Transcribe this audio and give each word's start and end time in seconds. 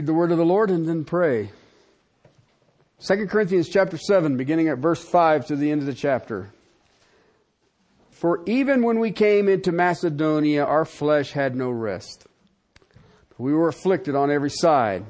read 0.00 0.06
the 0.06 0.14
word 0.14 0.32
of 0.32 0.38
the 0.38 0.46
Lord 0.46 0.70
and 0.70 0.88
then 0.88 1.04
pray. 1.04 1.50
2 3.06 3.26
Corinthians 3.26 3.68
chapter 3.68 3.98
7, 3.98 4.38
beginning 4.38 4.68
at 4.68 4.78
verse 4.78 5.04
5 5.04 5.44
to 5.48 5.56
the 5.56 5.70
end 5.70 5.82
of 5.82 5.86
the 5.86 5.92
chapter. 5.92 6.50
For 8.10 8.42
even 8.46 8.82
when 8.82 8.98
we 8.98 9.12
came 9.12 9.46
into 9.46 9.72
Macedonia, 9.72 10.64
our 10.64 10.86
flesh 10.86 11.32
had 11.32 11.54
no 11.54 11.68
rest. 11.68 12.26
We 13.36 13.52
were 13.52 13.68
afflicted 13.68 14.14
on 14.14 14.30
every 14.30 14.48
side. 14.48 15.04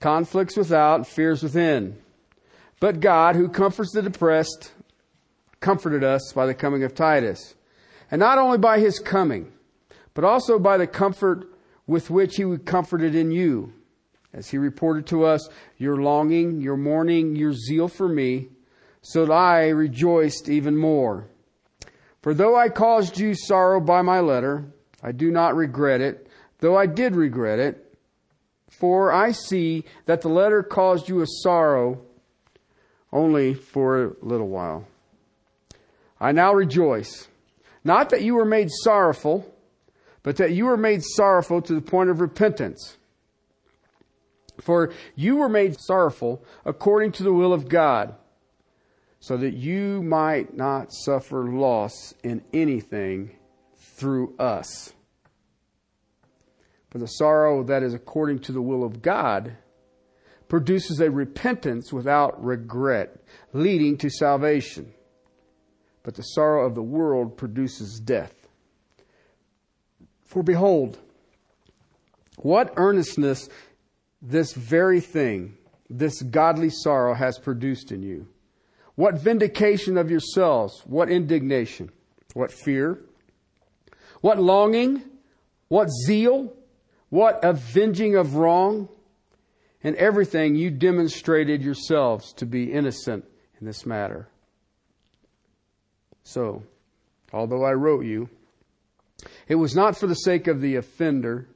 Conflicts 0.00 0.56
without, 0.56 1.06
fears 1.06 1.42
within. 1.42 1.98
But 2.80 3.00
God, 3.00 3.36
who 3.36 3.50
comforts 3.50 3.92
the 3.92 4.00
depressed, 4.00 4.72
comforted 5.60 6.02
us 6.02 6.32
by 6.34 6.46
the 6.46 6.54
coming 6.54 6.84
of 6.84 6.94
Titus. 6.94 7.54
And 8.10 8.18
not 8.18 8.38
only 8.38 8.56
by 8.56 8.80
his 8.80 8.98
coming, 8.98 9.52
but 10.14 10.24
also 10.24 10.58
by 10.58 10.78
the 10.78 10.86
comfort 10.86 11.53
with 11.86 12.10
which 12.10 12.36
he 12.36 12.58
comforted 12.58 13.14
in 13.14 13.30
you. 13.30 13.72
As 14.32 14.48
he 14.48 14.58
reported 14.58 15.06
to 15.08 15.24
us, 15.24 15.48
your 15.78 15.96
longing, 15.98 16.60
your 16.60 16.76
mourning, 16.76 17.36
your 17.36 17.52
zeal 17.52 17.88
for 17.88 18.08
me, 18.08 18.48
so 19.00 19.26
that 19.26 19.32
I 19.32 19.68
rejoiced 19.68 20.48
even 20.48 20.76
more. 20.76 21.26
For 22.22 22.34
though 22.34 22.56
I 22.56 22.68
caused 22.68 23.18
you 23.18 23.34
sorrow 23.34 23.80
by 23.80 24.02
my 24.02 24.20
letter, 24.20 24.64
I 25.02 25.12
do 25.12 25.30
not 25.30 25.54
regret 25.54 26.00
it, 26.00 26.26
though 26.60 26.76
I 26.76 26.86
did 26.86 27.14
regret 27.14 27.58
it. 27.58 27.96
For 28.70 29.12
I 29.12 29.32
see 29.32 29.84
that 30.06 30.22
the 30.22 30.30
letter 30.30 30.62
caused 30.62 31.08
you 31.08 31.20
a 31.20 31.26
sorrow 31.26 32.00
only 33.12 33.54
for 33.54 34.04
a 34.04 34.12
little 34.20 34.48
while. 34.48 34.86
I 36.18 36.32
now 36.32 36.54
rejoice, 36.54 37.28
not 37.84 38.10
that 38.10 38.22
you 38.22 38.34
were 38.34 38.44
made 38.44 38.70
sorrowful, 38.70 39.53
but 40.24 40.38
that 40.38 40.52
you 40.52 40.64
were 40.64 40.76
made 40.76 41.04
sorrowful 41.04 41.62
to 41.62 41.74
the 41.74 41.80
point 41.80 42.10
of 42.10 42.20
repentance. 42.20 42.96
For 44.60 44.92
you 45.14 45.36
were 45.36 45.48
made 45.48 45.78
sorrowful 45.78 46.44
according 46.64 47.12
to 47.12 47.22
the 47.22 47.32
will 47.32 47.52
of 47.52 47.68
God, 47.68 48.16
so 49.20 49.36
that 49.36 49.54
you 49.54 50.02
might 50.02 50.56
not 50.56 50.92
suffer 50.92 51.44
loss 51.44 52.14
in 52.24 52.42
anything 52.52 53.36
through 53.76 54.34
us. 54.38 54.92
For 56.90 56.98
the 56.98 57.06
sorrow 57.06 57.62
that 57.64 57.82
is 57.82 57.94
according 57.94 58.40
to 58.40 58.52
the 58.52 58.62
will 58.62 58.84
of 58.84 59.02
God 59.02 59.56
produces 60.48 61.00
a 61.00 61.10
repentance 61.10 61.92
without 61.92 62.42
regret, 62.42 63.16
leading 63.52 63.98
to 63.98 64.08
salvation. 64.08 64.94
But 66.02 66.14
the 66.14 66.22
sorrow 66.22 66.66
of 66.66 66.74
the 66.74 66.82
world 66.82 67.36
produces 67.36 67.98
death. 67.98 68.43
For 70.34 70.42
behold, 70.42 70.98
what 72.38 72.72
earnestness 72.76 73.48
this 74.20 74.52
very 74.52 74.98
thing, 75.00 75.56
this 75.88 76.22
godly 76.22 76.70
sorrow 76.70 77.14
has 77.14 77.38
produced 77.38 77.92
in 77.92 78.02
you. 78.02 78.26
What 78.96 79.14
vindication 79.14 79.96
of 79.96 80.10
yourselves, 80.10 80.82
what 80.86 81.08
indignation, 81.08 81.92
what 82.32 82.50
fear, 82.50 82.98
what 84.22 84.40
longing, 84.40 85.04
what 85.68 85.88
zeal, 86.04 86.52
what 87.10 87.38
avenging 87.44 88.16
of 88.16 88.34
wrong, 88.34 88.88
and 89.84 89.94
everything 89.94 90.56
you 90.56 90.72
demonstrated 90.72 91.62
yourselves 91.62 92.32
to 92.32 92.44
be 92.44 92.72
innocent 92.72 93.24
in 93.60 93.66
this 93.68 93.86
matter. 93.86 94.26
So, 96.24 96.64
although 97.32 97.62
I 97.64 97.74
wrote 97.74 98.04
you, 98.04 98.28
it 99.48 99.56
was 99.56 99.74
not 99.74 99.96
for 99.96 100.06
the 100.06 100.14
sake 100.14 100.46
of 100.46 100.60
the 100.60 100.76
offender, 100.76 101.48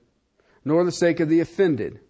nor 0.65 0.85
the 0.85 0.93
sake 0.93 1.21
of 1.21 1.29
the 1.29 1.41
offended, 1.41 2.01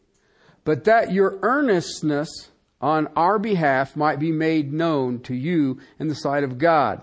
but 0.64 0.84
that 0.84 1.12
your 1.12 1.38
earnestness 1.42 2.50
on 2.80 3.08
our 3.16 3.38
behalf 3.38 3.96
might 3.96 4.18
be 4.18 4.32
made 4.32 4.72
known 4.72 5.20
to 5.20 5.34
you 5.34 5.78
in 5.98 6.08
the 6.08 6.14
sight 6.14 6.44
of 6.44 6.58
God. 6.58 7.02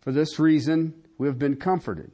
For 0.00 0.12
this 0.12 0.38
reason, 0.38 0.94
we 1.18 1.26
have 1.26 1.38
been 1.38 1.56
comforted. 1.56 2.10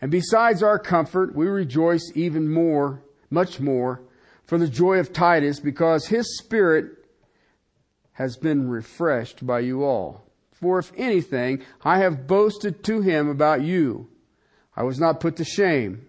And 0.00 0.10
besides 0.10 0.62
our 0.62 0.78
comfort, 0.78 1.34
we 1.34 1.46
rejoice 1.46 2.12
even 2.14 2.52
more, 2.52 3.02
much 3.30 3.60
more, 3.60 4.02
for 4.44 4.58
the 4.58 4.68
joy 4.68 4.98
of 4.98 5.12
Titus, 5.12 5.60
because 5.60 6.06
his 6.06 6.38
spirit 6.38 7.04
has 8.12 8.36
been 8.36 8.68
refreshed 8.68 9.46
by 9.46 9.60
you 9.60 9.84
all. 9.84 10.24
For 10.52 10.78
if 10.78 10.92
anything, 10.96 11.62
I 11.84 11.98
have 11.98 12.26
boasted 12.26 12.82
to 12.84 13.00
him 13.00 13.28
about 13.28 13.62
you. 13.62 14.08
I 14.78 14.84
was 14.84 15.00
not 15.00 15.18
put 15.18 15.34
to 15.36 15.44
shame. 15.44 16.06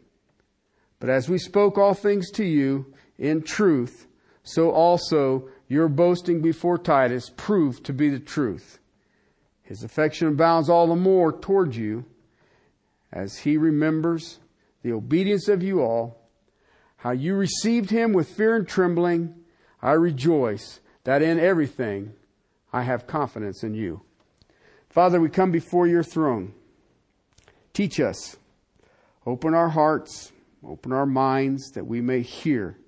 But 1.00 1.10
as 1.10 1.28
we 1.28 1.40
spoke 1.40 1.80
all 1.80 1.96
things 1.96 2.30
to 2.34 2.46
you 2.46 2.94
in 3.18 3.42
truth, 3.42 4.06
so 4.44 4.70
also 4.70 5.50
your 5.68 5.88
boasting 5.88 6.40
before 6.40 6.78
Titus 6.78 7.32
proved 7.36 7.84
to 7.86 7.94
be 7.94 8.10
the 8.10 8.20
truth. 8.20 8.78
His 9.64 9.82
affection 9.82 10.28
abounds 10.28 10.70
all 10.70 10.86
the 10.86 10.96
more 10.96 11.32
toward 11.32 11.76
you 11.76 12.06
as 13.12 13.40
he 13.40 13.58
remembers 13.58 14.38
the 14.84 14.92
obedience 14.92 15.48
of 15.48 15.64
you 15.64 15.82
all 15.82 16.20
how 16.98 17.12
you 17.12 17.34
received 17.34 17.90
him 17.90 18.14
with 18.14 18.30
fear 18.30 18.56
and 18.56 18.68
trembling, 18.68 19.34
I 19.82 19.94
rejoice 19.94 20.80
that 21.06 21.24
in 21.24 21.40
everything 21.40 22.14
I 22.72 22.84
have 22.84 23.08
confidence 23.08 23.64
in 23.64 23.74
you. 23.74 24.02
Father, 24.90 25.20
we 25.20 25.30
come 25.30 25.50
before 25.50 25.88
your 25.88 26.04
throne. 26.04 26.54
Teach 27.74 28.00
us. 28.00 28.36
Open 29.30 29.54
our 29.54 29.70
hearts, 29.70 30.32
open 30.66 30.92
our 30.92 31.06
minds 31.06 31.70
that 31.76 31.86
we 31.86 32.02
may 32.02 32.22
hear. 32.22 32.80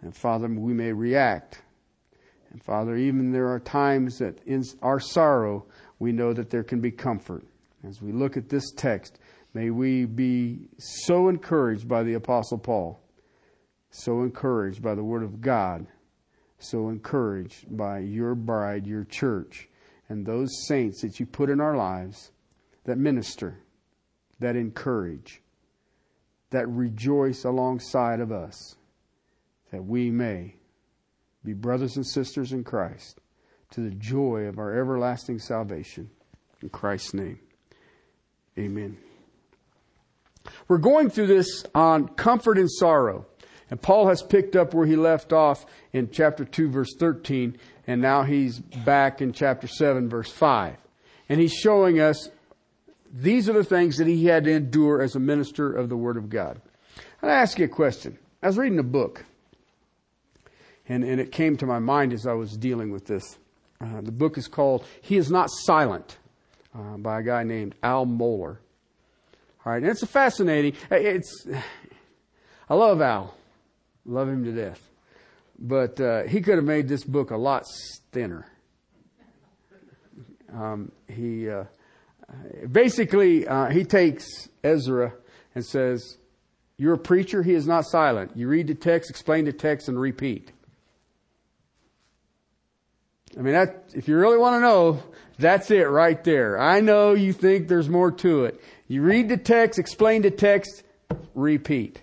And 0.00 0.14
Father, 0.14 0.46
we 0.48 0.72
may 0.72 0.92
react. 0.92 1.60
And 2.50 2.62
Father, 2.62 2.96
even 2.96 3.32
there 3.32 3.48
are 3.48 3.58
times 3.58 4.18
that 4.18 4.38
in 4.46 4.62
our 4.80 5.00
sorrow, 5.00 5.66
we 5.98 6.12
know 6.12 6.32
that 6.32 6.50
there 6.50 6.62
can 6.62 6.80
be 6.80 6.92
comfort. 6.92 7.44
As 7.82 8.00
we 8.00 8.12
look 8.12 8.36
at 8.36 8.48
this 8.48 8.70
text, 8.76 9.18
may 9.54 9.70
we 9.70 10.04
be 10.04 10.68
so 10.78 11.28
encouraged 11.28 11.88
by 11.88 12.04
the 12.04 12.14
Apostle 12.14 12.58
Paul 12.58 13.02
so 13.92 14.22
encouraged 14.22 14.82
by 14.82 14.94
the 14.94 15.04
Word 15.04 15.22
of 15.22 15.40
God, 15.40 15.86
so 16.58 16.88
encouraged 16.88 17.76
by 17.76 17.98
your 17.98 18.34
bride, 18.34 18.86
your 18.86 19.04
church, 19.04 19.68
and 20.08 20.24
those 20.24 20.48
saints 20.66 21.02
that 21.02 21.20
you 21.20 21.26
put 21.26 21.50
in 21.50 21.60
our 21.60 21.76
lives 21.76 22.30
that 22.84 22.96
minister, 22.96 23.58
that 24.40 24.56
encourage, 24.56 25.41
that 26.52 26.68
rejoice 26.68 27.44
alongside 27.44 28.20
of 28.20 28.32
us, 28.32 28.76
that 29.70 29.84
we 29.84 30.10
may 30.10 30.54
be 31.44 31.52
brothers 31.52 31.96
and 31.96 32.06
sisters 32.06 32.52
in 32.52 32.62
Christ 32.64 33.20
to 33.72 33.80
the 33.80 33.90
joy 33.90 34.42
of 34.42 34.58
our 34.58 34.78
everlasting 34.78 35.38
salvation. 35.38 36.10
In 36.62 36.68
Christ's 36.68 37.14
name, 37.14 37.40
amen. 38.56 38.96
We're 40.68 40.78
going 40.78 41.10
through 41.10 41.26
this 41.26 41.64
on 41.74 42.08
comfort 42.08 42.58
and 42.58 42.70
sorrow. 42.70 43.26
And 43.70 43.80
Paul 43.80 44.08
has 44.08 44.22
picked 44.22 44.54
up 44.54 44.74
where 44.74 44.86
he 44.86 44.96
left 44.96 45.32
off 45.32 45.64
in 45.92 46.10
chapter 46.10 46.44
2, 46.44 46.68
verse 46.68 46.94
13, 46.98 47.56
and 47.86 48.02
now 48.02 48.22
he's 48.22 48.58
back 48.58 49.22
in 49.22 49.32
chapter 49.32 49.66
7, 49.66 50.10
verse 50.10 50.30
5. 50.30 50.76
And 51.28 51.40
he's 51.40 51.54
showing 51.54 51.98
us 51.98 52.28
these 53.12 53.48
are 53.48 53.52
the 53.52 53.64
things 53.64 53.98
that 53.98 54.06
he 54.06 54.24
had 54.24 54.44
to 54.44 54.52
endure 54.52 55.02
as 55.02 55.14
a 55.14 55.20
minister 55.20 55.72
of 55.72 55.88
the 55.88 55.96
Word 55.96 56.16
of 56.16 56.30
God. 56.30 56.60
And 57.20 57.30
I 57.30 57.34
ask 57.34 57.58
you 57.58 57.66
a 57.66 57.68
question. 57.68 58.18
I 58.42 58.46
was 58.46 58.58
reading 58.58 58.78
a 58.78 58.84
book, 58.84 59.24
and, 60.88 61.04
and 61.04 61.20
it 61.20 61.30
came 61.30 61.56
to 61.58 61.66
my 61.66 61.78
mind 61.78 62.12
as 62.12 62.26
I 62.26 62.32
was 62.32 62.56
dealing 62.56 62.90
with 62.90 63.06
this. 63.06 63.38
Uh, 63.80 64.00
the 64.00 64.12
book 64.12 64.38
is 64.38 64.48
called 64.48 64.84
He 65.02 65.16
Is 65.16 65.30
Not 65.30 65.50
Silent 65.50 66.16
uh, 66.74 66.96
by 66.96 67.20
a 67.20 67.22
guy 67.22 67.42
named 67.42 67.74
Al 67.82 68.06
Mohler. 68.06 68.56
All 69.64 69.72
right, 69.72 69.82
and 69.82 69.90
it's 69.90 70.02
a 70.02 70.08
fascinating, 70.08 70.74
it's, 70.90 71.46
I 72.68 72.74
love 72.74 73.00
Al. 73.00 73.34
Love 74.04 74.28
him 74.28 74.44
to 74.44 74.52
death. 74.52 74.88
But 75.58 76.00
uh, 76.00 76.24
he 76.24 76.40
could 76.40 76.56
have 76.56 76.64
made 76.64 76.88
this 76.88 77.04
book 77.04 77.30
a 77.30 77.36
lot 77.36 77.64
thinner. 78.10 78.46
Um, 80.52 80.90
he 81.08 81.48
uh, 81.48 81.64
basically 82.70 83.46
uh, 83.46 83.70
he 83.70 83.84
takes 83.84 84.48
Ezra 84.62 85.14
and 85.54 85.64
says, 85.64 86.18
"You're 86.76 86.94
a 86.94 86.98
preacher. 86.98 87.42
He 87.42 87.54
is 87.54 87.66
not 87.66 87.84
silent. 87.86 88.36
You 88.36 88.48
read 88.48 88.66
the 88.66 88.74
text, 88.74 89.10
explain 89.10 89.44
the 89.44 89.52
text, 89.52 89.88
and 89.88 89.98
repeat." 89.98 90.52
I 93.36 93.40
mean, 93.40 93.54
that 93.54 93.90
if 93.94 94.08
you 94.08 94.16
really 94.16 94.36
want 94.36 94.56
to 94.56 94.60
know, 94.60 95.02
that's 95.38 95.70
it 95.70 95.88
right 95.88 96.22
there. 96.22 96.60
I 96.60 96.80
know 96.80 97.14
you 97.14 97.32
think 97.32 97.68
there's 97.68 97.88
more 97.88 98.10
to 98.10 98.44
it. 98.44 98.60
You 98.88 99.02
read 99.02 99.28
the 99.28 99.38
text, 99.38 99.78
explain 99.78 100.22
the 100.22 100.30
text, 100.30 100.82
repeat. 101.34 102.00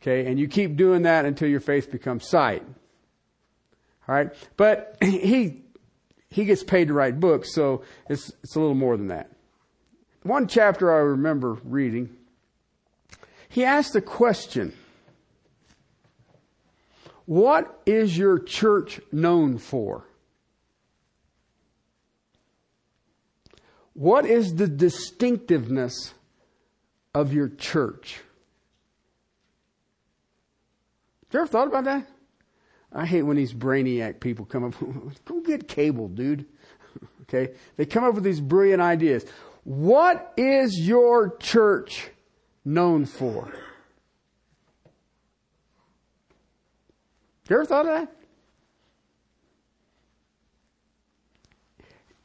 Okay, 0.00 0.26
and 0.26 0.38
you 0.38 0.48
keep 0.48 0.76
doing 0.76 1.02
that 1.02 1.26
until 1.26 1.48
your 1.48 1.60
faith 1.60 1.90
becomes 1.90 2.26
sight. 2.28 2.62
All 4.08 4.14
right, 4.14 4.32
but 4.56 4.96
he 5.02 5.64
he 6.30 6.44
gets 6.44 6.62
paid 6.62 6.88
to 6.88 6.94
write 6.94 7.20
books, 7.20 7.54
so 7.54 7.82
it's 8.08 8.32
it's 8.42 8.54
a 8.54 8.60
little 8.60 8.74
more 8.74 8.96
than 8.96 9.08
that. 9.08 9.30
One 10.22 10.46
chapter 10.46 10.92
I 10.92 10.98
remember 10.98 11.54
reading, 11.64 12.16
he 13.48 13.64
asked 13.64 13.96
a 13.96 14.00
question. 14.00 14.72
What 17.24 17.80
is 17.84 18.16
your 18.16 18.38
church 18.38 19.00
known 19.12 19.58
for? 19.58 20.04
What 23.92 24.24
is 24.24 24.54
the 24.54 24.68
distinctiveness 24.68 26.14
of 27.14 27.32
your 27.32 27.48
church? 27.48 28.20
Have 31.26 31.34
you 31.34 31.40
ever 31.40 31.48
thought 31.48 31.66
about 31.66 31.84
that? 31.84 32.06
I 32.92 33.06
hate 33.06 33.22
when 33.22 33.36
these 33.36 33.52
brainiac 33.52 34.20
people 34.20 34.44
come 34.44 34.64
up. 34.64 34.74
Go 35.24 35.40
get 35.40 35.68
cable, 35.68 36.08
dude. 36.08 36.46
Okay? 37.22 37.52
They 37.76 37.84
come 37.84 38.04
up 38.04 38.14
with 38.14 38.24
these 38.24 38.40
brilliant 38.40 38.80
ideas. 38.80 39.26
What 39.62 40.32
is 40.38 40.78
your 40.80 41.36
church 41.36 42.08
known 42.64 43.04
for? 43.04 43.52
You 47.50 47.56
ever 47.56 47.66
thought 47.66 47.86
of 47.86 47.92
that? 47.92 48.16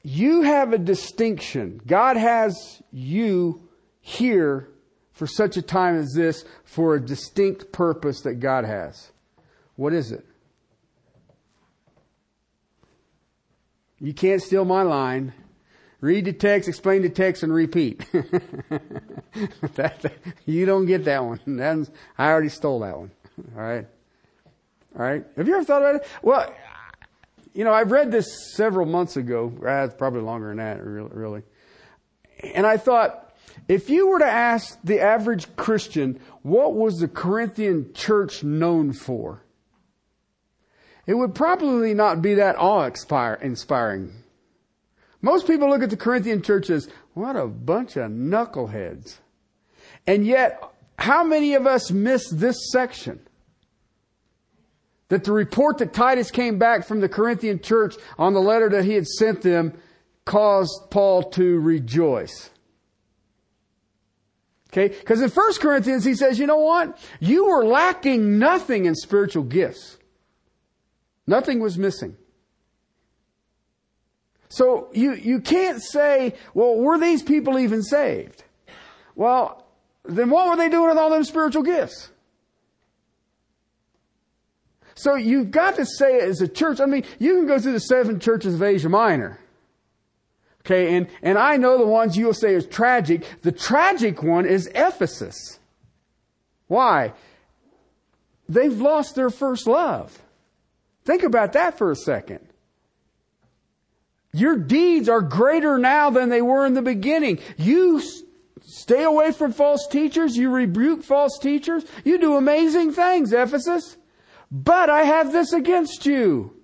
You 0.03 0.43
have 0.43 0.71
a 0.71 0.77
distinction. 0.77 1.81
God 1.85 2.17
has 2.17 2.81
you 2.91 3.69
here 3.99 4.69
for 5.11 5.27
such 5.27 5.55
a 5.55 5.61
time 5.61 5.95
as 5.97 6.13
this 6.13 6.43
for 6.65 6.95
a 6.95 6.99
distinct 6.99 7.71
purpose 7.71 8.21
that 8.21 8.35
God 8.35 8.65
has. 8.65 9.11
What 9.75 9.93
is 9.93 10.11
it? 10.11 10.25
You 14.03 14.13
can't 14.13 14.41
steal 14.41 14.65
my 14.65 14.81
line. 14.81 15.33
Read 16.01 16.25
the 16.25 16.33
text, 16.33 16.67
explain 16.67 17.03
the 17.03 17.09
text, 17.09 17.41
and 17.41 17.53
repeat. 17.53 18.05
that, 19.75 20.11
you 20.45 20.65
don't 20.65 20.85
get 20.85 21.05
that 21.05 21.23
one. 21.23 21.39
That's, 21.47 21.89
I 22.17 22.27
already 22.27 22.49
stole 22.49 22.81
that 22.81 22.97
one. 22.97 23.11
All 23.55 23.63
right. 23.63 23.87
All 24.99 25.05
right. 25.05 25.25
Have 25.37 25.47
you 25.47 25.55
ever 25.55 25.63
thought 25.63 25.81
about 25.81 25.95
it? 25.95 26.07
Well, 26.21 26.53
you 27.53 27.63
know, 27.63 27.71
I've 27.71 27.91
read 27.91 28.11
this 28.11 28.53
several 28.53 28.85
months 28.85 29.15
ago. 29.15 29.53
Ah, 29.65 29.87
probably 29.97 30.19
longer 30.19 30.49
than 30.49 30.57
that, 30.57 30.83
really. 30.83 31.43
And 32.53 32.67
I 32.67 32.75
thought, 32.75 33.33
if 33.69 33.89
you 33.89 34.09
were 34.09 34.19
to 34.19 34.25
ask 34.25 34.77
the 34.83 34.99
average 34.99 35.55
Christian, 35.55 36.19
what 36.41 36.73
was 36.73 36.99
the 36.99 37.07
Corinthian 37.07 37.93
church 37.93 38.43
known 38.43 38.91
for? 38.91 39.42
It 41.05 41.15
would 41.15 41.35
probably 41.35 41.93
not 41.93 42.21
be 42.21 42.35
that 42.35 42.55
awe 42.57 42.89
inspiring. 43.41 44.13
Most 45.21 45.47
people 45.47 45.69
look 45.69 45.83
at 45.83 45.89
the 45.89 45.97
Corinthian 45.97 46.41
church 46.41 46.69
as, 46.69 46.89
what 47.13 47.35
a 47.35 47.47
bunch 47.47 47.95
of 47.97 48.11
knuckleheads. 48.11 49.17
And 50.07 50.25
yet, 50.25 50.61
how 50.97 51.23
many 51.23 51.55
of 51.55 51.67
us 51.67 51.91
miss 51.91 52.29
this 52.29 52.57
section? 52.71 53.19
that 55.13 55.25
the 55.25 55.31
report 55.31 55.77
that 55.77 55.93
Titus 55.93 56.31
came 56.31 56.57
back 56.57 56.87
from 56.87 56.99
the 56.99 57.07
Corinthian 57.07 57.59
church 57.59 57.95
on 58.17 58.33
the 58.33 58.41
letter 58.41 58.67
that 58.69 58.83
he 58.83 58.93
had 58.93 59.05
sent 59.05 59.43
them 59.43 59.73
caused 60.25 60.89
Paul 60.89 61.21
to 61.31 61.59
rejoice. 61.59 62.49
Okay? 64.71 64.87
Because 64.87 65.21
in 65.21 65.29
1 65.29 65.53
Corinthians 65.59 66.03
he 66.03 66.15
says, 66.15 66.39
you 66.39 66.47
know 66.47 66.57
what? 66.57 66.97
You 67.19 67.45
were 67.45 67.63
lacking 67.63 68.39
nothing 68.39 68.85
in 68.85 68.95
spiritual 68.95 69.43
gifts. 69.43 69.99
Nothing 71.25 71.59
was 71.59 71.77
missing. 71.77 72.17
So 74.49 74.89
you, 74.93 75.13
you 75.13 75.39
can't 75.39 75.81
say, 75.81 76.35
well, 76.53 76.75
were 76.75 76.99
these 76.99 77.23
people 77.23 77.57
even 77.57 77.81
saved? 77.81 78.43
Well, 79.15 79.65
then 80.03 80.29
what 80.29 80.47
were 80.47 80.55
they 80.55 80.69
doing 80.69 80.89
with 80.89 80.97
all 80.97 81.09
them 81.09 81.23
spiritual 81.23 81.63
gifts? 81.63 82.09
So 84.95 85.15
you've 85.15 85.51
got 85.51 85.75
to 85.77 85.85
say 85.85 86.17
it 86.17 86.29
as 86.29 86.41
a 86.41 86.47
church. 86.47 86.79
I 86.79 86.85
mean, 86.85 87.03
you 87.19 87.35
can 87.35 87.47
go 87.47 87.59
through 87.59 87.73
the 87.73 87.79
seven 87.79 88.19
churches 88.19 88.53
of 88.53 88.63
Asia 88.63 88.89
Minor. 88.89 89.39
Okay, 90.61 90.95
and, 90.95 91.07
and 91.21 91.37
I 91.37 91.57
know 91.57 91.77
the 91.77 91.85
ones 91.85 92.15
you'll 92.15 92.33
say 92.33 92.53
is 92.53 92.65
tragic. 92.65 93.25
The 93.41 93.51
tragic 93.51 94.23
one 94.23 94.45
is 94.45 94.67
Ephesus. 94.73 95.59
Why? 96.67 97.13
They've 98.47 98.79
lost 98.79 99.15
their 99.15 99.29
first 99.29 99.67
love. 99.67 100.22
Think 101.05 101.23
about 101.23 101.53
that 101.53 101.77
for 101.77 101.91
a 101.91 101.95
second. 101.95 102.39
Your 104.33 104.57
deeds 104.57 105.09
are 105.09 105.21
greater 105.21 105.77
now 105.77 106.09
than 106.09 106.29
they 106.29 106.41
were 106.41 106.65
in 106.65 106.73
the 106.73 106.81
beginning. 106.81 107.39
You 107.57 108.01
stay 108.61 109.03
away 109.03 109.31
from 109.31 109.53
false 109.53 109.87
teachers. 109.87 110.35
You 110.35 110.49
rebuke 110.49 111.03
false 111.03 111.37
teachers. 111.39 111.85
You 112.03 112.17
do 112.17 112.37
amazing 112.37 112.93
things, 112.93 113.31
Ephesus. 113.31 113.97
But 114.49 114.89
I 114.89 115.03
have 115.03 115.31
this 115.31 115.53
against 115.53 116.05
you. 116.05 116.55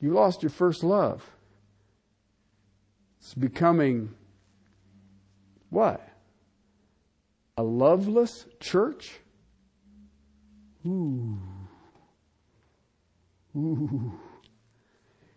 You 0.00 0.12
lost 0.12 0.42
your 0.42 0.50
first 0.50 0.84
love. 0.84 1.28
It's 3.18 3.34
becoming 3.34 4.14
what? 5.70 6.06
A 7.56 7.62
loveless 7.62 8.46
church? 8.60 9.14
Ooh. 10.86 11.38
Ooh. 13.56 14.12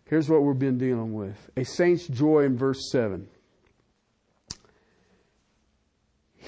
Here's 0.06 0.28
what 0.28 0.42
we've 0.42 0.58
been 0.58 0.78
dealing 0.78 1.12
with 1.12 1.50
a 1.56 1.64
saint's 1.64 2.06
joy 2.06 2.44
in 2.44 2.56
verse 2.56 2.90
7. 2.90 3.28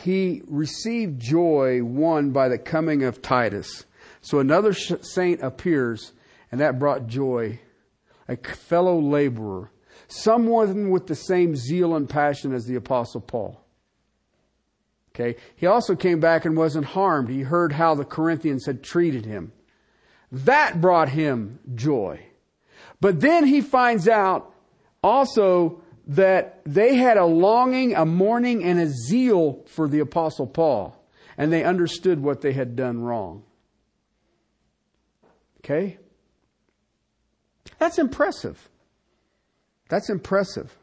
he 0.02 0.42
received 0.46 1.20
joy 1.20 1.82
won 1.82 2.30
by 2.30 2.48
the 2.48 2.58
coming 2.58 3.02
of 3.02 3.20
Titus. 3.20 3.84
So 4.22 4.38
another 4.38 4.72
saint 4.72 5.42
appears, 5.42 6.12
and 6.50 6.60
that 6.60 6.78
brought 6.78 7.06
joy. 7.06 7.60
A 8.28 8.36
fellow 8.36 9.00
laborer, 9.00 9.72
someone 10.06 10.90
with 10.90 11.06
the 11.08 11.16
same 11.16 11.56
zeal 11.56 11.96
and 11.96 12.08
passion 12.08 12.54
as 12.54 12.64
the 12.64 12.76
Apostle 12.76 13.20
Paul. 13.20 13.60
Okay. 15.12 15.36
He 15.56 15.66
also 15.66 15.96
came 15.96 16.20
back 16.20 16.44
and 16.44 16.56
wasn't 16.56 16.86
harmed. 16.86 17.28
He 17.28 17.40
heard 17.40 17.72
how 17.72 17.96
the 17.96 18.04
Corinthians 18.04 18.66
had 18.66 18.82
treated 18.82 19.26
him. 19.26 19.52
That 20.32 20.80
brought 20.80 21.08
him 21.08 21.58
joy. 21.74 22.20
But 23.00 23.20
then 23.20 23.46
he 23.46 23.60
finds 23.60 24.06
out 24.08 24.54
also 25.02 25.82
that 26.06 26.60
they 26.64 26.96
had 26.96 27.16
a 27.16 27.24
longing, 27.24 27.94
a 27.94 28.04
mourning, 28.04 28.64
and 28.64 28.80
a 28.80 28.88
zeal 28.88 29.64
for 29.66 29.88
the 29.88 30.00
Apostle 30.00 30.46
Paul, 30.46 30.96
and 31.38 31.52
they 31.52 31.64
understood 31.64 32.20
what 32.20 32.40
they 32.40 32.52
had 32.52 32.76
done 32.76 33.00
wrong. 33.00 33.44
Okay? 35.58 35.98
That's 37.78 37.98
impressive. 37.98 38.68
That's 39.88 40.10
impressive. 40.10 40.76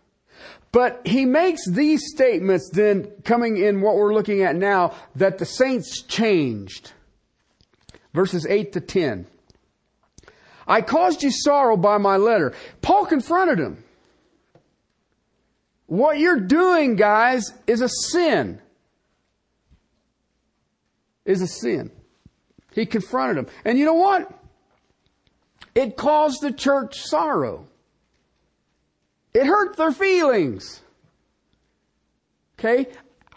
But 0.71 1.01
he 1.05 1.25
makes 1.25 1.67
these 1.67 2.01
statements 2.13 2.69
then 2.71 3.11
coming 3.23 3.57
in 3.57 3.81
what 3.81 3.95
we're 3.95 4.13
looking 4.13 4.43
at 4.43 4.55
now 4.55 4.95
that 5.15 5.37
the 5.37 5.45
saints 5.45 6.01
changed. 6.03 6.91
Verses 8.13 8.45
8 8.47 8.73
to 8.73 8.81
10. 8.81 9.27
I 10.67 10.81
caused 10.81 11.23
you 11.23 11.31
sorrow 11.31 11.77
by 11.77 11.97
my 11.97 12.17
letter. 12.17 12.53
Paul 12.81 13.05
confronted 13.05 13.59
him. 13.59 13.83
What 15.85 16.19
you're 16.19 16.41
doing, 16.41 16.97
guys, 16.97 17.53
is 17.65 17.81
a 17.81 17.87
sin. 17.87 18.61
Is 21.25 21.41
a 21.41 21.47
sin. 21.47 21.91
He 22.73 22.85
confronted 22.85 23.37
them. 23.37 23.53
And 23.63 23.79
you 23.79 23.85
know 23.85 23.93
what? 23.93 24.31
It 25.73 25.95
caused 25.95 26.41
the 26.41 26.51
church 26.51 26.99
sorrow. 26.99 27.67
It 29.33 29.45
hurt 29.45 29.77
their 29.77 29.91
feelings. 29.91 30.81
Okay? 32.59 32.87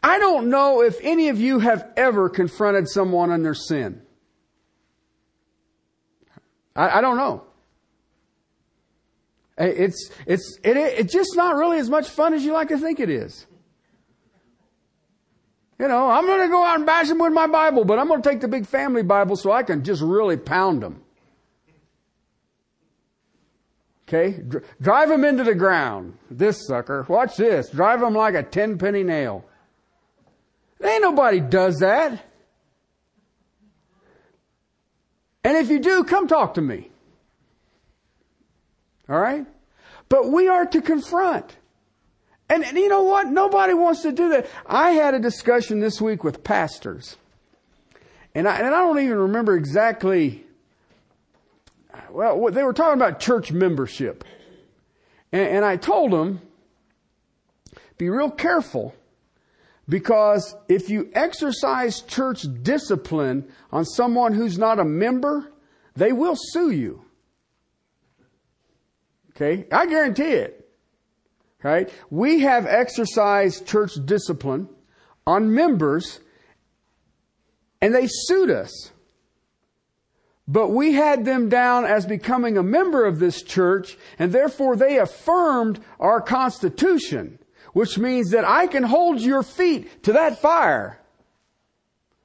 I 0.03 0.19
don't 0.19 0.49
know 0.49 0.83
if 0.83 0.97
any 1.03 1.29
of 1.29 1.39
you 1.39 1.59
have 1.61 1.93
ever 1.97 2.29
confronted 2.29 2.89
someone 2.89 3.31
on 3.31 3.43
their 3.43 3.55
sin. 3.55 4.03
I, 6.75 6.99
I 6.99 7.01
don't 7.01 7.17
know. 7.17 7.45
It's, 9.59 10.11
it's, 10.27 10.59
it, 10.65 10.77
it's 10.77 11.13
just 11.13 11.37
not 11.37 11.57
really 11.57 11.79
as 11.79 11.91
much 11.91 12.09
fun 12.09 12.33
as 12.33 12.43
you 12.45 12.53
like 12.53 12.69
to 12.69 12.79
think 12.79 12.99
it 12.99 13.11
is. 13.11 13.47
You 15.79 15.89
know, 15.89 16.11
I'm 16.11 16.27
going 16.27 16.43
to 16.43 16.49
go 16.49 16.65
out 16.65 16.77
and 16.77 16.87
bash 16.87 17.09
them 17.09 17.19
with 17.19 17.33
my 17.33 17.47
Bible, 17.47 17.85
but 17.85 17.99
I'm 17.99 18.09
going 18.09 18.23
to 18.23 18.29
take 18.29 18.41
the 18.41 18.49
big 18.49 18.67
family 18.67 19.03
Bible 19.03 19.37
so 19.37 19.53
I 19.53 19.63
can 19.63 19.85
just 19.85 20.03
really 20.03 20.37
pound 20.37 20.83
them. 20.83 21.03
Okay? 24.07 24.41
Dr- 24.41 24.65
drive 24.81 25.09
them 25.09 25.25
into 25.25 25.45
the 25.45 25.55
ground. 25.55 26.19
This 26.31 26.67
sucker. 26.67 27.07
Watch 27.09 27.37
this. 27.37 27.71
Drive 27.71 28.01
them 28.01 28.15
like 28.15 28.35
a 28.35 28.43
10 28.43 28.77
penny 28.77 29.03
nail. 29.03 29.45
Ain't 30.83 31.03
nobody 31.03 31.41
does 31.41 31.79
that. 31.79 32.25
And 35.45 35.57
if 35.57 35.71
you 35.71 35.79
do, 35.79 36.05
come 36.05 36.29
talk 36.29 36.55
to 36.55 36.61
me. 36.61 36.91
All 39.09 39.19
right? 39.19 39.47
But 40.09 40.31
we 40.31 40.49
are 40.49 40.67
to 40.67 40.83
confront. 40.83 41.57
And, 42.49 42.65
and, 42.65 42.77
you 42.77 42.89
know 42.89 43.05
what? 43.05 43.29
Nobody 43.29 43.75
wants 43.75 44.03
to 44.03 44.13
do 44.13 44.31
that. 44.31 44.49
I 44.67 44.91
had 44.91 45.15
a 45.15 45.21
discussion 45.21 45.79
this 45.79 46.01
week 46.01 46.25
with 46.25 46.43
pastors. 46.43 47.17
And 48.35 48.49
I, 48.49 48.59
and 48.59 48.67
I 48.67 48.71
don't 48.71 48.99
even 48.99 49.19
remember 49.19 49.57
exactly, 49.57 50.45
well, 52.11 52.51
they 52.51 52.65
were 52.65 52.73
talking 52.73 53.01
about 53.01 53.21
church 53.21 53.53
membership. 53.53 54.25
And, 55.33 55.43
and 55.43 55.65
I 55.65 55.77
told 55.77 56.11
them, 56.11 56.41
be 57.99 58.09
real 58.09 58.31
careful 58.31 58.95
because 59.91 60.55
if 60.69 60.89
you 60.89 61.11
exercise 61.15 62.01
church 62.03 62.47
discipline 62.63 63.51
on 63.73 63.85
someone 63.85 64.33
who's 64.33 64.57
not 64.57 64.79
a 64.79 64.85
member, 64.85 65.53
they 65.97 66.13
will 66.13 66.37
sue 66.37 66.71
you. 66.71 67.05
Okay? 69.31 69.67
I 69.73 69.87
guarantee 69.87 70.23
it. 70.23 70.69
Right? 71.63 71.93
We 72.09 72.41
have 72.41 72.67
exercised 72.67 73.67
church 73.67 73.95
discipline 74.05 74.69
on 75.27 75.53
members 75.53 76.21
and 77.81 77.93
they 77.93 78.07
sued 78.09 78.51
us. 78.51 78.93
But 80.47 80.69
we 80.69 80.93
had 80.93 81.25
them 81.25 81.49
down 81.49 81.85
as 81.85 82.07
becoming 82.07 82.57
a 82.57 82.63
member 82.63 83.05
of 83.05 83.19
this 83.19 83.43
church 83.43 83.99
and 84.21 84.31
therefore 84.31 84.77
they 84.77 84.99
affirmed 84.99 85.81
our 85.99 86.21
constitution 86.21 87.40
which 87.73 87.99
means 87.99 88.31
that 88.31 88.45
I 88.45 88.67
can 88.67 88.83
hold 88.83 89.21
your 89.21 89.43
feet 89.43 90.03
to 90.05 90.13
that 90.13 90.41
fire. 90.41 90.99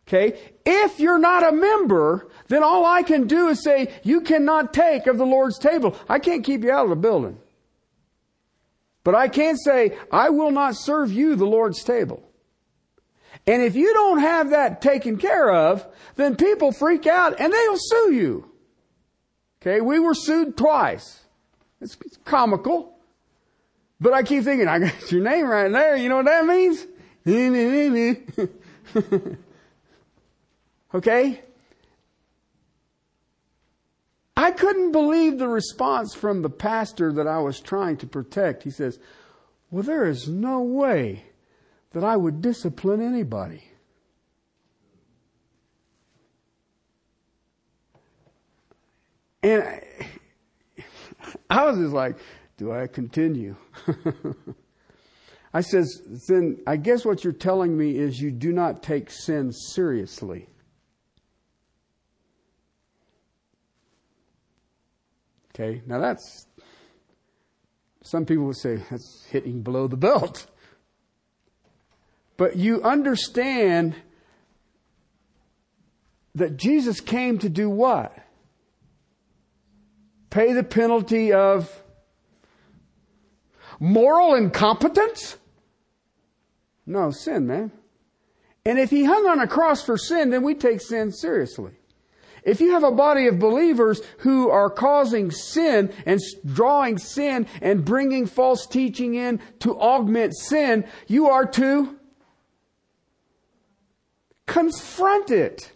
Okay? 0.08 0.40
If 0.66 1.00
you're 1.00 1.20
not 1.20 1.48
a 1.48 1.52
member, 1.52 2.30
then 2.48 2.64
all 2.64 2.86
I 2.86 3.04
can 3.04 3.28
do 3.28 3.48
is 3.50 3.64
say, 3.64 3.94
you 4.04 4.22
cannot 4.22 4.74
take 4.74 5.08
of 5.08 5.18
the 5.18 5.26
Lord's 5.26 5.58
table. 5.58 5.98
I 6.08 6.20
can't 6.20 6.44
keep 6.44 6.64
you 6.64 6.72
out 6.72 6.84
of 6.84 6.90
the 6.90 6.96
building. 6.96 7.40
But 9.04 9.16
I 9.16 9.28
can 9.28 9.58
say, 9.58 9.98
I 10.12 10.30
will 10.30 10.52
not 10.52 10.76
serve 10.76 11.12
you 11.12 11.36
the 11.36 11.46
Lord's 11.46 11.84
table. 11.84 12.24
And 13.48 13.62
if 13.62 13.76
you 13.76 13.94
don't 13.94 14.20
have 14.20 14.50
that 14.52 14.82
taken 14.82 15.18
care 15.18 15.52
of, 15.52 15.86
then 16.16 16.36
people 16.36 16.72
freak 16.72 17.06
out 17.06 17.40
and 17.40 17.54
they'll 17.54 17.78
sue 17.78 18.14
you. 18.14 18.52
Okay, 19.62 19.82
we 19.82 20.00
were 20.00 20.16
sued 20.16 20.58
twice. 20.58 21.22
It's, 21.82 21.98
it's 22.06 22.18
comical. 22.18 22.95
But 24.00 24.14
I 24.14 24.24
keep 24.24 24.44
thinking, 24.44 24.68
I 24.68 24.80
got 24.80 25.12
your 25.12 25.22
name 25.22 25.48
right 25.48 25.72
there. 25.72 25.96
You 25.96 26.10
know 26.10 26.18
what 26.18 26.26
that 26.26 26.46
means? 26.46 26.86
okay? 30.94 31.42
I 34.38 34.52
couldn't 34.52 34.92
believe 34.92 35.40
the 35.40 35.48
response 35.48 36.14
from 36.14 36.42
the 36.42 36.50
pastor 36.50 37.14
that 37.14 37.28
I 37.28 37.40
was 37.40 37.60
trying 37.60 37.98
to 37.98 38.08
protect. 38.08 38.64
He 38.64 38.70
says, 38.70 39.00
Well, 39.72 39.84
there 39.84 40.06
is 40.06 40.28
no 40.28 40.62
way 40.62 41.24
that 41.94 42.04
I 42.04 42.18
would 42.18 42.42
discipline 42.42 43.02
anybody. 43.02 43.64
And 49.42 49.64
I, 49.64 49.84
I 51.50 51.66
was 51.66 51.78
just 51.78 51.94
like, 51.94 52.18
do 52.58 52.72
I 52.72 52.88
continue? 52.88 53.56
I 55.54 55.62
says, 55.62 56.02
then 56.28 56.58
I 56.68 56.78
guess 56.78 57.06
what 57.06 57.24
you're 57.24 57.34
telling 57.34 57.78
me 57.78 57.98
is 57.98 58.20
you 58.20 58.32
do 58.32 58.52
not 58.52 58.84
take 58.84 59.10
sin 59.10 59.52
seriously. 59.52 60.50
Okay, 65.54 65.82
now 65.86 66.00
that's, 66.00 66.48
some 68.04 68.26
people 68.26 68.46
would 68.46 68.58
say 68.58 68.78
that's 68.90 69.26
hitting 69.30 69.62
below 69.62 69.88
the 69.88 69.96
belt. 69.96 70.48
But 72.36 72.58
you 72.58 72.84
understand 72.84 73.96
that 76.36 76.58
Jesus 76.58 77.00
came 77.00 77.38
to 77.40 77.48
do 77.48 77.70
what? 77.70 78.14
Pay 80.30 80.52
the 80.52 80.64
penalty 80.64 81.32
of 81.32 81.72
Moral 83.86 84.34
incompetence? 84.34 85.38
No, 86.88 87.12
sin, 87.12 87.46
man. 87.46 87.72
And 88.66 88.80
if 88.80 88.90
he 88.90 89.04
hung 89.04 89.28
on 89.28 89.40
a 89.40 89.48
cross 89.48 89.84
for 89.84 89.96
sin, 89.96 90.32
then 90.32 90.42
we 90.42 90.56
take 90.56 90.82
sin 90.82 91.12
seriously. 91.12 91.74
If 92.44 92.62
you 92.62 92.72
have 92.72 92.84
a 92.84 92.92
body 92.92 93.28
of 93.28 93.38
believers 93.38 94.02
who 94.20 94.50
are 94.50 94.72
causing 94.72 95.30
sin 95.30 95.94
and 96.08 96.20
drawing 96.52 96.98
sin 96.98 97.46
and 97.62 97.86
bringing 97.86 98.26
false 98.26 98.66
teaching 98.66 99.14
in 99.14 99.40
to 99.60 99.80
augment 99.80 100.36
sin, 100.36 100.86
you 101.06 101.28
are 101.28 101.46
to 101.46 101.96
confront 104.48 105.30
it. 105.30 105.72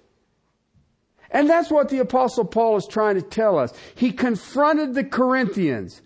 And 1.29 1.47
that's 1.47 1.69
what 1.69 1.89
the 1.89 1.99
apostle 1.99 2.45
Paul 2.45 2.77
is 2.77 2.87
trying 2.87 3.15
to 3.15 3.21
tell 3.21 3.59
us. 3.59 3.71
He 3.93 4.11
confronted 4.11 4.95
the 4.95 5.03
Corinthians. 5.03 6.01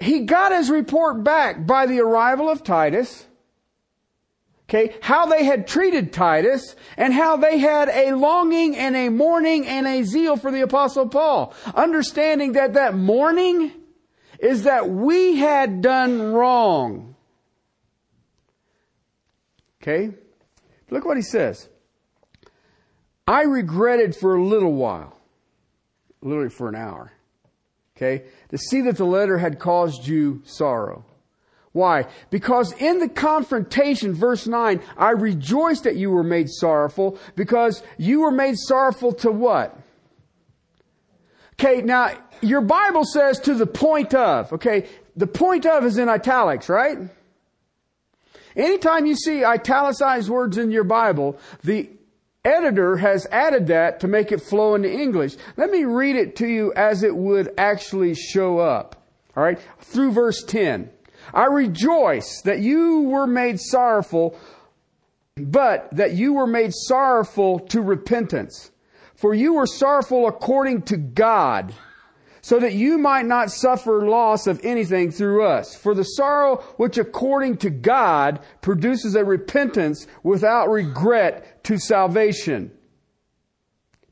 He 0.00 0.20
got 0.20 0.52
his 0.52 0.70
report 0.70 1.24
back 1.24 1.66
by 1.66 1.86
the 1.86 2.00
arrival 2.00 2.48
of 2.48 2.62
Titus. 2.62 3.26
Okay, 4.68 4.96
how 5.00 5.26
they 5.26 5.44
had 5.44 5.68
treated 5.68 6.12
Titus 6.12 6.74
and 6.96 7.14
how 7.14 7.36
they 7.36 7.58
had 7.58 7.88
a 7.88 8.16
longing 8.16 8.76
and 8.76 8.96
a 8.96 9.10
mourning 9.10 9.64
and 9.64 9.86
a 9.86 10.02
zeal 10.02 10.36
for 10.36 10.50
the 10.50 10.62
apostle 10.62 11.08
Paul. 11.08 11.54
Understanding 11.72 12.52
that 12.52 12.74
that 12.74 12.96
mourning 12.96 13.70
is 14.40 14.64
that 14.64 14.90
we 14.90 15.36
had 15.36 15.82
done 15.82 16.32
wrong. 16.32 17.14
Okay? 19.80 20.14
Look 20.90 21.04
what 21.04 21.16
he 21.16 21.22
says. 21.22 21.68
I 23.26 23.42
regretted 23.42 24.16
for 24.16 24.34
a 24.34 24.44
little 24.44 24.72
while, 24.72 25.16
literally 26.22 26.50
for 26.50 26.68
an 26.68 26.74
hour. 26.74 27.12
Okay? 27.96 28.24
To 28.50 28.58
see 28.58 28.80
that 28.82 28.96
the 28.96 29.04
letter 29.04 29.38
had 29.38 29.58
caused 29.58 30.06
you 30.06 30.42
sorrow. 30.44 31.04
Why? 31.72 32.06
Because 32.30 32.72
in 32.72 33.00
the 33.00 33.08
confrontation, 33.08 34.14
verse 34.14 34.46
9, 34.46 34.80
I 34.96 35.10
rejoice 35.10 35.80
that 35.80 35.96
you 35.96 36.10
were 36.10 36.22
made 36.22 36.48
sorrowful 36.48 37.18
because 37.34 37.82
you 37.98 38.20
were 38.20 38.30
made 38.30 38.56
sorrowful 38.56 39.12
to 39.14 39.30
what? 39.30 39.78
Okay, 41.54 41.82
now, 41.82 42.12
your 42.40 42.60
Bible 42.62 43.04
says 43.04 43.40
to 43.40 43.54
the 43.54 43.66
point 43.66 44.14
of, 44.14 44.52
okay? 44.54 44.88
The 45.16 45.26
point 45.26 45.66
of 45.66 45.84
is 45.84 45.98
in 45.98 46.08
italics, 46.08 46.68
right? 46.68 46.98
Anytime 48.54 49.04
you 49.04 49.14
see 49.14 49.44
italicized 49.44 50.30
words 50.30 50.56
in 50.56 50.70
your 50.70 50.84
Bible, 50.84 51.38
the 51.62 51.90
editor 52.46 52.96
has 52.96 53.26
added 53.32 53.66
that 53.66 54.00
to 54.00 54.08
make 54.08 54.30
it 54.32 54.40
flow 54.40 54.74
into 54.74 54.90
English. 54.90 55.36
Let 55.56 55.70
me 55.70 55.84
read 55.84 56.16
it 56.16 56.36
to 56.36 56.46
you 56.46 56.72
as 56.74 57.02
it 57.02 57.14
would 57.14 57.52
actually 57.58 58.14
show 58.14 58.58
up. 58.58 59.06
All 59.36 59.42
right, 59.42 59.58
through 59.80 60.12
verse 60.12 60.42
10. 60.44 60.88
I 61.34 61.46
rejoice 61.46 62.40
that 62.42 62.60
you 62.60 63.02
were 63.02 63.26
made 63.26 63.60
sorrowful, 63.60 64.38
but 65.36 65.88
that 65.92 66.12
you 66.12 66.34
were 66.34 66.46
made 66.46 66.72
sorrowful 66.72 67.58
to 67.58 67.82
repentance. 67.82 68.70
For 69.16 69.34
you 69.34 69.54
were 69.54 69.66
sorrowful 69.66 70.28
according 70.28 70.82
to 70.82 70.96
God 70.96 71.74
so 72.46 72.60
that 72.60 72.74
you 72.74 72.96
might 72.96 73.26
not 73.26 73.50
suffer 73.50 74.06
loss 74.06 74.46
of 74.46 74.60
anything 74.62 75.10
through 75.10 75.44
us. 75.44 75.74
For 75.74 75.96
the 75.96 76.04
sorrow 76.04 76.58
which 76.76 76.96
according 76.96 77.56
to 77.56 77.70
God 77.70 78.38
produces 78.60 79.16
a 79.16 79.24
repentance 79.24 80.06
without 80.22 80.70
regret 80.70 81.64
to 81.64 81.76
salvation. 81.76 82.70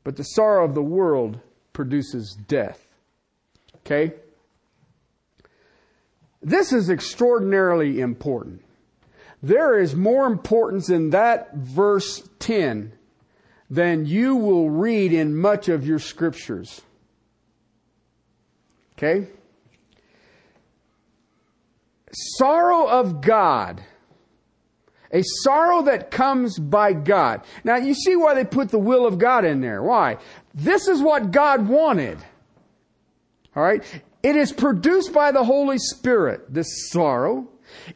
But 0.03 0.17
the 0.17 0.23
sorrow 0.25 0.65
of 0.65 0.75
the 0.75 0.83
world 0.83 1.39
produces 1.71 2.35
death. 2.45 2.85
Okay? 3.77 4.15
This 6.41 6.73
is 6.73 6.89
extraordinarily 6.89 8.01
important. 8.01 8.65
There 9.41 9.79
is 9.79 9.95
more 9.95 10.27
importance 10.27 10.89
in 10.89 11.11
that 11.11 11.55
verse 11.55 12.27
10 12.39 12.91
than 13.69 14.05
you 14.05 14.35
will 14.35 14.69
read 14.69 15.13
in 15.13 15.37
much 15.37 15.69
of 15.69 15.87
your 15.87 15.99
scriptures. 15.99 16.81
Okay? 18.97 19.27
Sorrow 22.11 22.87
of 22.87 23.21
God. 23.21 23.83
A 25.11 25.21
sorrow 25.43 25.83
that 25.83 26.11
comes 26.11 26.59
by 26.59 26.93
God. 26.93 27.41
Now 27.63 27.77
you 27.77 27.93
see 27.93 28.15
why 28.15 28.33
they 28.33 28.45
put 28.45 28.69
the 28.69 28.79
will 28.79 29.05
of 29.05 29.17
God 29.17 29.45
in 29.45 29.61
there. 29.61 29.81
Why? 29.83 30.17
This 30.53 30.87
is 30.87 31.01
what 31.01 31.31
God 31.31 31.67
wanted. 31.67 32.17
Alright? 33.55 33.83
It 34.23 34.35
is 34.35 34.51
produced 34.51 35.13
by 35.13 35.31
the 35.31 35.43
Holy 35.43 35.77
Spirit, 35.77 36.53
this 36.53 36.89
sorrow. 36.89 37.47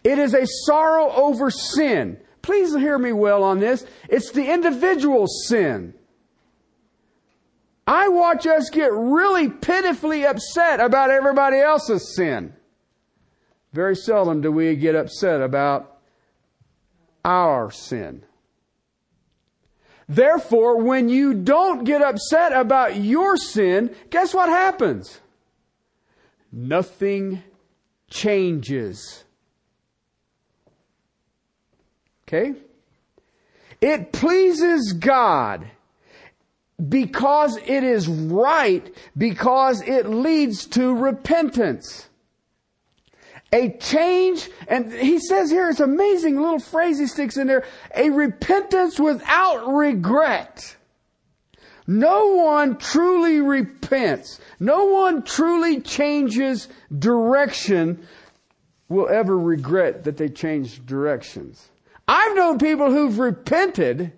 It 0.03 0.19
is 0.19 0.33
a 0.33 0.45
sorrow 0.65 1.09
over 1.11 1.49
sin. 1.49 2.19
Please 2.41 2.75
hear 2.75 2.97
me 2.97 3.11
well 3.11 3.43
on 3.43 3.59
this. 3.59 3.85
It's 4.07 4.31
the 4.31 4.51
individual 4.51 5.27
sin. 5.27 5.93
I 7.89 8.07
watch 8.09 8.45
us 8.45 8.69
get 8.69 8.93
really 8.93 9.49
pitifully 9.49 10.23
upset 10.23 10.79
about 10.79 11.09
everybody 11.09 11.57
else's 11.57 12.15
sin. 12.15 12.53
Very 13.73 13.95
seldom 13.95 14.41
do 14.41 14.51
we 14.51 14.75
get 14.75 14.93
upset 14.93 15.41
about 15.41 15.97
our 17.25 17.71
sin. 17.71 18.23
Therefore, 20.07 20.77
when 20.83 21.09
you 21.09 21.33
don't 21.33 21.83
get 21.83 22.03
upset 22.03 22.51
about 22.51 22.97
your 22.97 23.37
sin, 23.37 23.95
guess 24.11 24.35
what 24.35 24.49
happens? 24.49 25.19
Nothing 26.51 27.41
changes. 28.07 29.23
Okay? 32.27 32.53
It 33.81 34.11
pleases 34.11 34.93
God 34.93 35.65
because 36.87 37.57
it 37.57 37.83
is 37.83 38.07
right, 38.07 38.93
because 39.17 39.81
it 39.81 40.07
leads 40.07 40.65
to 40.67 40.95
repentance. 40.95 42.07
A 43.51 43.75
change, 43.79 44.49
and 44.67 44.93
he 44.93 45.19
says 45.19 45.49
here, 45.49 45.69
it's 45.69 45.79
amazing 45.79 46.39
little 46.39 46.59
phrase 46.59 46.99
he 46.99 47.07
sticks 47.07 47.35
in 47.35 47.47
there, 47.47 47.65
a 47.95 48.11
repentance 48.11 48.99
without 48.99 49.73
regret. 49.73 50.77
No 51.87 52.27
one 52.35 52.77
truly 52.77 53.41
repents. 53.41 54.39
No 54.59 54.85
one 54.85 55.23
truly 55.23 55.81
changes 55.81 56.67
direction 56.97 58.07
will 58.89 59.09
ever 59.09 59.37
regret 59.37 60.03
that 60.03 60.17
they 60.17 60.29
changed 60.29 60.85
directions. 60.85 61.69
I've 62.07 62.35
known 62.35 62.59
people 62.59 62.91
who've 62.91 63.17
repented 63.17 64.13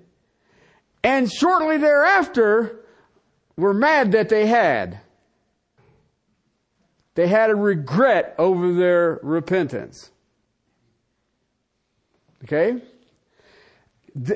and 1.03 1.31
shortly 1.31 1.77
thereafter 1.77 2.79
were 3.57 3.73
mad 3.73 4.11
that 4.13 4.29
they 4.29 4.47
had. 4.47 4.99
They 7.15 7.27
had 7.27 7.49
a 7.49 7.55
regret 7.55 8.35
over 8.37 8.73
their 8.73 9.19
repentance. 9.21 10.11
Okay? 12.43 12.81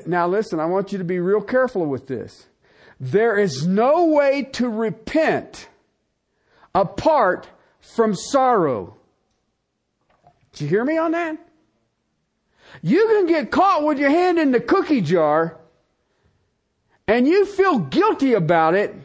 Now 0.05 0.27
listen, 0.27 0.59
I 0.59 0.65
want 0.65 0.91
you 0.91 0.97
to 0.97 1.03
be 1.03 1.19
real 1.19 1.41
careful 1.41 1.85
with 1.85 2.07
this. 2.07 2.47
There 2.99 3.37
is 3.37 3.65
no 3.65 4.05
way 4.05 4.43
to 4.53 4.69
repent 4.69 5.67
apart 6.73 7.49
from 7.79 8.15
sorrow. 8.15 8.95
Did 10.53 10.61
you 10.61 10.67
hear 10.69 10.85
me 10.85 10.97
on 10.97 11.11
that? 11.11 11.37
You 12.81 13.07
can 13.07 13.27
get 13.27 13.51
caught 13.51 13.83
with 13.83 13.99
your 13.99 14.09
hand 14.09 14.39
in 14.39 14.51
the 14.51 14.59
cookie 14.59 15.01
jar 15.01 15.57
and 17.07 17.27
you 17.27 17.45
feel 17.45 17.79
guilty 17.79 18.33
about 18.33 18.75
it 18.75 18.95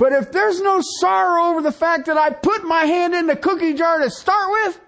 but 0.00 0.14
if 0.14 0.32
there's 0.32 0.62
no 0.62 0.80
sorrow 0.80 1.50
over 1.50 1.60
the 1.60 1.70
fact 1.70 2.06
that 2.06 2.16
I 2.16 2.30
put 2.30 2.64
my 2.64 2.86
hand 2.86 3.14
in 3.14 3.26
the 3.26 3.36
cookie 3.36 3.74
jar 3.74 3.98
to 3.98 4.08
start 4.08 4.50
with, 4.50 4.80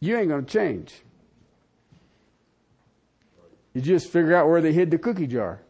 you 0.00 0.16
ain't 0.16 0.30
going 0.30 0.46
to 0.46 0.50
change. 0.50 1.02
You 3.74 3.82
just 3.82 4.10
figure 4.10 4.34
out 4.34 4.48
where 4.48 4.62
they 4.62 4.72
hid 4.72 4.90
the 4.90 4.96
cookie 4.96 5.26
jar. 5.26 5.60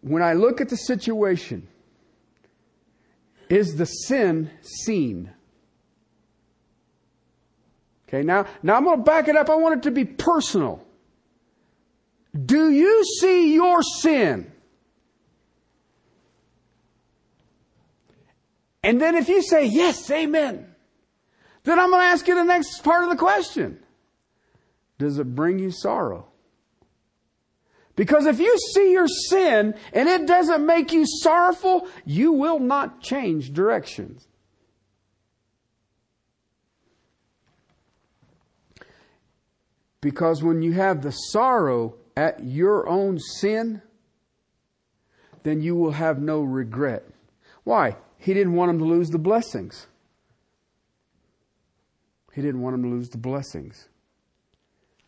When 0.00 0.20
I 0.20 0.32
look 0.32 0.60
at 0.60 0.68
the 0.68 0.76
situation, 0.76 1.68
is 3.48 3.76
the 3.76 3.86
sin 3.86 4.50
seen? 4.60 5.30
Okay, 8.14 8.24
now, 8.24 8.46
now 8.62 8.76
I'm 8.76 8.84
going 8.84 8.98
to 8.98 9.02
back 9.02 9.26
it 9.26 9.36
up. 9.36 9.50
I 9.50 9.56
want 9.56 9.78
it 9.78 9.82
to 9.84 9.90
be 9.90 10.04
personal. 10.04 10.86
Do 12.32 12.70
you 12.70 13.04
see 13.20 13.54
your 13.54 13.82
sin? 13.82 14.52
And 18.84 19.00
then 19.00 19.16
if 19.16 19.28
you 19.28 19.42
say, 19.42 19.66
yes, 19.66 20.08
amen, 20.10 20.74
then 21.64 21.80
I'm 21.80 21.90
going 21.90 22.02
to 22.02 22.06
ask 22.06 22.28
you 22.28 22.36
the 22.36 22.44
next 22.44 22.84
part 22.84 23.02
of 23.02 23.10
the 23.10 23.16
question. 23.16 23.80
Does 24.98 25.18
it 25.18 25.34
bring 25.34 25.58
you 25.58 25.72
sorrow? 25.72 26.28
Because 27.96 28.26
if 28.26 28.38
you 28.38 28.56
see 28.74 28.92
your 28.92 29.08
sin 29.08 29.74
and 29.92 30.08
it 30.08 30.26
doesn't 30.26 30.64
make 30.64 30.92
you 30.92 31.04
sorrowful, 31.04 31.88
you 32.04 32.32
will 32.32 32.60
not 32.60 33.00
change 33.00 33.52
directions. 33.52 34.28
Because 40.04 40.42
when 40.42 40.60
you 40.60 40.72
have 40.72 41.00
the 41.00 41.12
sorrow 41.12 41.94
at 42.14 42.44
your 42.44 42.86
own 42.86 43.18
sin, 43.18 43.80
then 45.44 45.62
you 45.62 45.74
will 45.76 45.92
have 45.92 46.20
no 46.20 46.42
regret. 46.42 47.04
Why? 47.64 47.96
He 48.18 48.34
didn't 48.34 48.52
want 48.52 48.70
him 48.70 48.80
to 48.80 48.84
lose 48.84 49.08
the 49.08 49.18
blessings. 49.18 49.86
He 52.34 52.42
didn't 52.42 52.60
want 52.60 52.74
him 52.74 52.82
to 52.82 52.88
lose 52.90 53.08
the 53.08 53.16
blessings. 53.16 53.88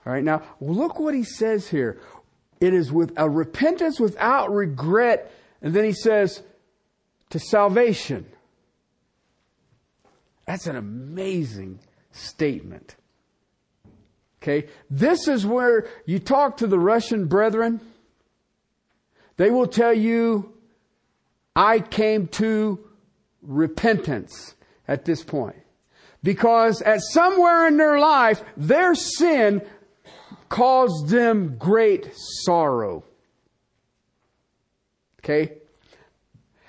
All 0.06 0.14
right, 0.14 0.24
now 0.24 0.40
look 0.62 0.98
what 0.98 1.12
he 1.12 1.24
says 1.24 1.68
here. 1.68 2.00
It 2.58 2.72
is 2.72 2.90
with 2.90 3.12
a 3.18 3.28
repentance 3.28 4.00
without 4.00 4.50
regret, 4.50 5.30
and 5.60 5.74
then 5.74 5.84
he 5.84 5.92
says, 5.92 6.42
to 7.28 7.38
salvation. 7.38 8.24
That's 10.46 10.66
an 10.66 10.76
amazing 10.76 11.80
statement. 12.12 12.96
Okay. 14.42 14.68
This 14.90 15.28
is 15.28 15.46
where 15.46 15.88
you 16.04 16.18
talk 16.18 16.58
to 16.58 16.66
the 16.66 16.78
Russian 16.78 17.26
brethren. 17.26 17.80
They 19.36 19.50
will 19.50 19.66
tell 19.66 19.92
you, 19.92 20.54
I 21.54 21.80
came 21.80 22.28
to 22.28 22.78
repentance 23.42 24.54
at 24.88 25.04
this 25.04 25.22
point. 25.22 25.56
Because 26.22 26.82
at 26.82 27.00
somewhere 27.00 27.66
in 27.68 27.76
their 27.76 27.98
life, 27.98 28.42
their 28.56 28.94
sin 28.94 29.62
caused 30.48 31.08
them 31.08 31.56
great 31.58 32.10
sorrow. 32.14 33.04
Okay? 35.20 35.52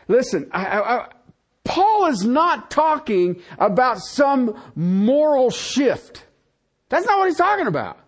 Listen, 0.08 0.50
I, 0.52 0.80
I, 0.80 1.10
Paul 1.64 2.08
is 2.08 2.24
not 2.24 2.72
talking 2.72 3.42
about 3.58 4.00
some 4.00 4.62
moral 4.76 5.50
shift. 5.50 6.24
That's 6.90 7.06
not 7.06 7.18
what 7.20 7.28
he's 7.28 7.38
talking 7.38 7.68
about. 7.68 8.00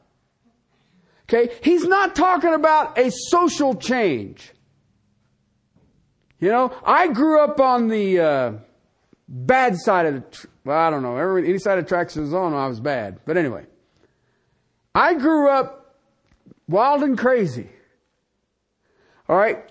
Okay? 1.23 1.53
He's 1.61 1.85
not 1.85 2.15
talking 2.15 2.53
about 2.53 2.97
a 2.97 3.11
social 3.11 3.75
change. 3.75 4.51
You 6.39 6.49
know, 6.49 6.73
I 6.85 7.07
grew 7.07 7.41
up 7.41 7.59
on 7.59 7.89
the 7.89 8.19
uh, 8.19 8.51
bad 9.27 9.77
side 9.77 10.05
of 10.05 10.13
the, 10.15 10.21
tr- 10.21 10.47
well, 10.63 10.77
I 10.77 10.89
don't 10.89 11.03
know, 11.03 11.17
every, 11.17 11.47
any 11.47 11.59
side 11.59 11.77
of 11.77 11.85
the 11.85 11.89
tracks 11.89 12.15
is 12.15 12.33
on, 12.33 12.53
I 12.53 12.67
was 12.67 12.79
bad. 12.79 13.19
But 13.25 13.37
anyway, 13.37 13.65
I 14.95 15.13
grew 15.15 15.49
up 15.49 15.97
wild 16.67 17.03
and 17.03 17.17
crazy. 17.17 17.69
All 19.27 19.35
right? 19.35 19.69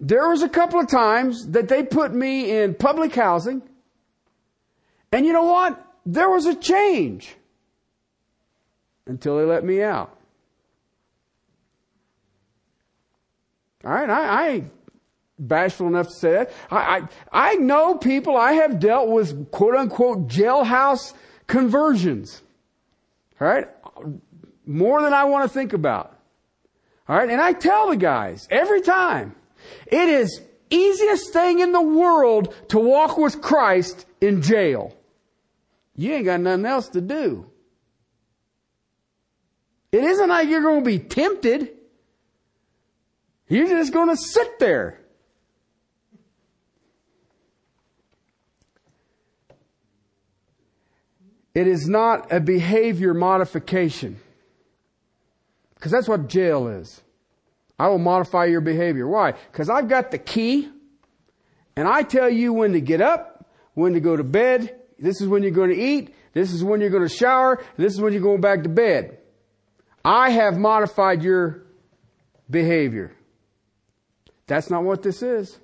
There 0.00 0.28
was 0.28 0.42
a 0.42 0.48
couple 0.48 0.80
of 0.80 0.88
times 0.88 1.48
that 1.48 1.68
they 1.68 1.82
put 1.82 2.14
me 2.14 2.50
in 2.50 2.74
public 2.74 3.14
housing. 3.14 3.62
And 5.12 5.26
you 5.26 5.34
know 5.34 5.44
what? 5.44 5.84
There 6.06 6.30
was 6.30 6.46
a 6.46 6.54
change 6.54 7.36
until 9.10 9.38
they 9.38 9.44
let 9.44 9.64
me 9.64 9.82
out. 9.82 10.16
All 13.84 13.90
right, 13.90 14.08
I, 14.08 14.26
I 14.26 14.48
ain't 14.48 14.72
bashful 15.38 15.88
enough 15.88 16.08
to 16.08 16.12
say 16.12 16.30
that. 16.32 16.52
I, 16.70 16.76
I, 16.76 17.08
I 17.32 17.54
know 17.56 17.96
people, 17.96 18.36
I 18.36 18.52
have 18.52 18.78
dealt 18.78 19.08
with 19.08 19.50
quote 19.50 19.74
unquote 19.74 20.28
jailhouse 20.28 21.12
conversions. 21.46 22.42
All 23.40 23.48
right, 23.48 23.68
more 24.64 25.02
than 25.02 25.12
I 25.12 25.24
want 25.24 25.50
to 25.50 25.52
think 25.52 25.72
about. 25.72 26.16
All 27.08 27.16
right, 27.16 27.28
and 27.28 27.40
I 27.40 27.52
tell 27.52 27.88
the 27.88 27.96
guys 27.96 28.46
every 28.50 28.82
time, 28.82 29.34
it 29.86 30.08
is 30.08 30.40
easiest 30.70 31.32
thing 31.32 31.58
in 31.58 31.72
the 31.72 31.82
world 31.82 32.54
to 32.68 32.78
walk 32.78 33.18
with 33.18 33.42
Christ 33.42 34.06
in 34.20 34.40
jail. 34.40 34.96
You 35.96 36.12
ain't 36.12 36.26
got 36.26 36.40
nothing 36.40 36.66
else 36.66 36.88
to 36.90 37.00
do. 37.00 37.49
It 39.92 40.04
isn't 40.04 40.28
like 40.28 40.48
you're 40.48 40.62
going 40.62 40.80
to 40.80 40.84
be 40.84 40.98
tempted. 40.98 41.70
You're 43.48 43.66
just 43.66 43.92
going 43.92 44.08
to 44.08 44.16
sit 44.16 44.58
there. 44.60 45.00
It 51.54 51.66
is 51.66 51.88
not 51.88 52.32
a 52.32 52.38
behavior 52.38 53.12
modification. 53.12 54.20
Because 55.74 55.90
that's 55.90 56.08
what 56.08 56.28
jail 56.28 56.68
is. 56.68 57.00
I 57.78 57.88
will 57.88 57.98
modify 57.98 58.44
your 58.44 58.60
behavior. 58.60 59.08
Why? 59.08 59.32
Because 59.50 59.68
I've 59.68 59.88
got 59.88 60.10
the 60.10 60.18
key 60.18 60.68
and 61.74 61.88
I 61.88 62.02
tell 62.02 62.28
you 62.28 62.52
when 62.52 62.72
to 62.72 62.80
get 62.80 63.00
up, 63.00 63.50
when 63.74 63.94
to 63.94 64.00
go 64.00 64.16
to 64.16 64.22
bed. 64.22 64.76
This 64.98 65.20
is 65.20 65.28
when 65.28 65.42
you're 65.42 65.50
going 65.50 65.70
to 65.70 65.80
eat. 65.80 66.14
This 66.34 66.52
is 66.52 66.62
when 66.62 66.80
you're 66.80 66.90
going 66.90 67.08
to 67.08 67.14
shower. 67.14 67.64
This 67.76 67.94
is 67.94 68.00
when 68.00 68.12
you're 68.12 68.22
going 68.22 68.42
back 68.42 68.62
to 68.62 68.68
bed. 68.68 69.19
I 70.04 70.30
have 70.30 70.56
modified 70.56 71.22
your 71.22 71.62
behavior. 72.48 73.12
That's 74.46 74.70
not 74.70 74.82
what 74.82 75.02
this 75.02 75.22
is. 75.22 75.58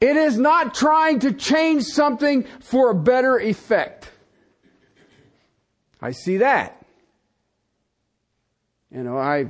It 0.00 0.16
is 0.16 0.38
not 0.38 0.74
trying 0.74 1.20
to 1.20 1.32
change 1.32 1.84
something 1.84 2.44
for 2.60 2.90
a 2.90 2.94
better 2.94 3.38
effect. 3.38 4.10
I 6.00 6.12
see 6.12 6.38
that. 6.38 6.84
You 8.90 9.02
know, 9.02 9.18
I, 9.18 9.46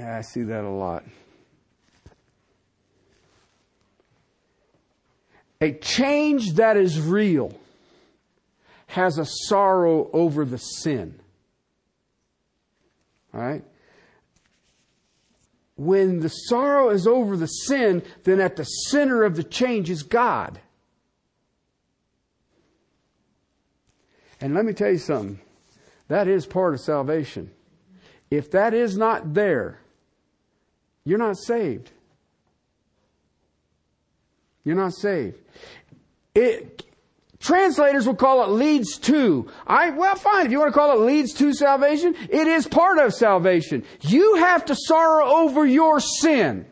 I 0.00 0.20
see 0.20 0.42
that 0.42 0.64
a 0.64 0.68
lot. 0.68 1.04
A 5.60 5.72
change 5.72 6.54
that 6.54 6.76
is 6.76 7.00
real 7.00 7.59
has 8.90 9.18
a 9.18 9.24
sorrow 9.24 10.10
over 10.12 10.44
the 10.44 10.58
sin. 10.58 11.14
All 13.32 13.40
right? 13.40 13.62
When 15.76 16.18
the 16.18 16.28
sorrow 16.28 16.90
is 16.90 17.06
over 17.06 17.36
the 17.36 17.46
sin, 17.46 18.02
then 18.24 18.40
at 18.40 18.56
the 18.56 18.64
center 18.64 19.22
of 19.22 19.36
the 19.36 19.44
change 19.44 19.90
is 19.90 20.02
God. 20.02 20.60
And 24.40 24.54
let 24.54 24.64
me 24.64 24.72
tell 24.72 24.90
you 24.90 24.98
something. 24.98 25.38
That 26.08 26.26
is 26.26 26.44
part 26.44 26.74
of 26.74 26.80
salvation. 26.80 27.52
If 28.28 28.50
that 28.50 28.74
is 28.74 28.98
not 28.98 29.34
there, 29.34 29.78
you're 31.04 31.18
not 31.18 31.38
saved. 31.38 31.92
You're 34.64 34.74
not 34.76 34.94
saved. 34.94 35.38
It, 36.34 36.84
translators 37.40 38.06
will 38.06 38.14
call 38.14 38.44
it 38.44 38.50
leads 38.50 38.98
to. 38.98 39.50
I, 39.66 39.90
well, 39.90 40.14
fine. 40.14 40.46
If 40.46 40.52
you 40.52 40.60
want 40.60 40.72
to 40.72 40.78
call 40.78 40.92
it 40.92 41.04
leads 41.04 41.32
to 41.34 41.52
salvation, 41.52 42.14
it 42.28 42.46
is 42.46 42.68
part 42.68 42.98
of 42.98 43.12
salvation. 43.12 43.84
You 44.02 44.36
have 44.36 44.66
to 44.66 44.76
sorrow 44.76 45.26
over 45.26 45.66
your 45.66 46.00
sin. 46.00 46.66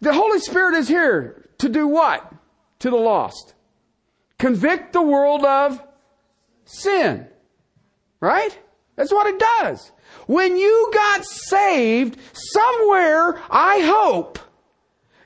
The 0.00 0.12
Holy 0.12 0.38
Spirit 0.38 0.74
is 0.76 0.88
here 0.88 1.48
to 1.58 1.68
do 1.68 1.88
what? 1.88 2.32
To 2.80 2.90
the 2.90 2.96
lost. 2.96 3.54
Convict 4.38 4.92
the 4.92 5.02
world 5.02 5.44
of 5.44 5.82
sin. 6.64 7.26
Right? 8.20 8.56
That's 8.96 9.12
what 9.12 9.26
it 9.26 9.38
does. 9.38 9.92
When 10.26 10.56
you 10.56 10.90
got 10.92 11.24
saved, 11.24 12.18
somewhere, 12.32 13.40
I 13.50 13.80
hope, 13.80 14.38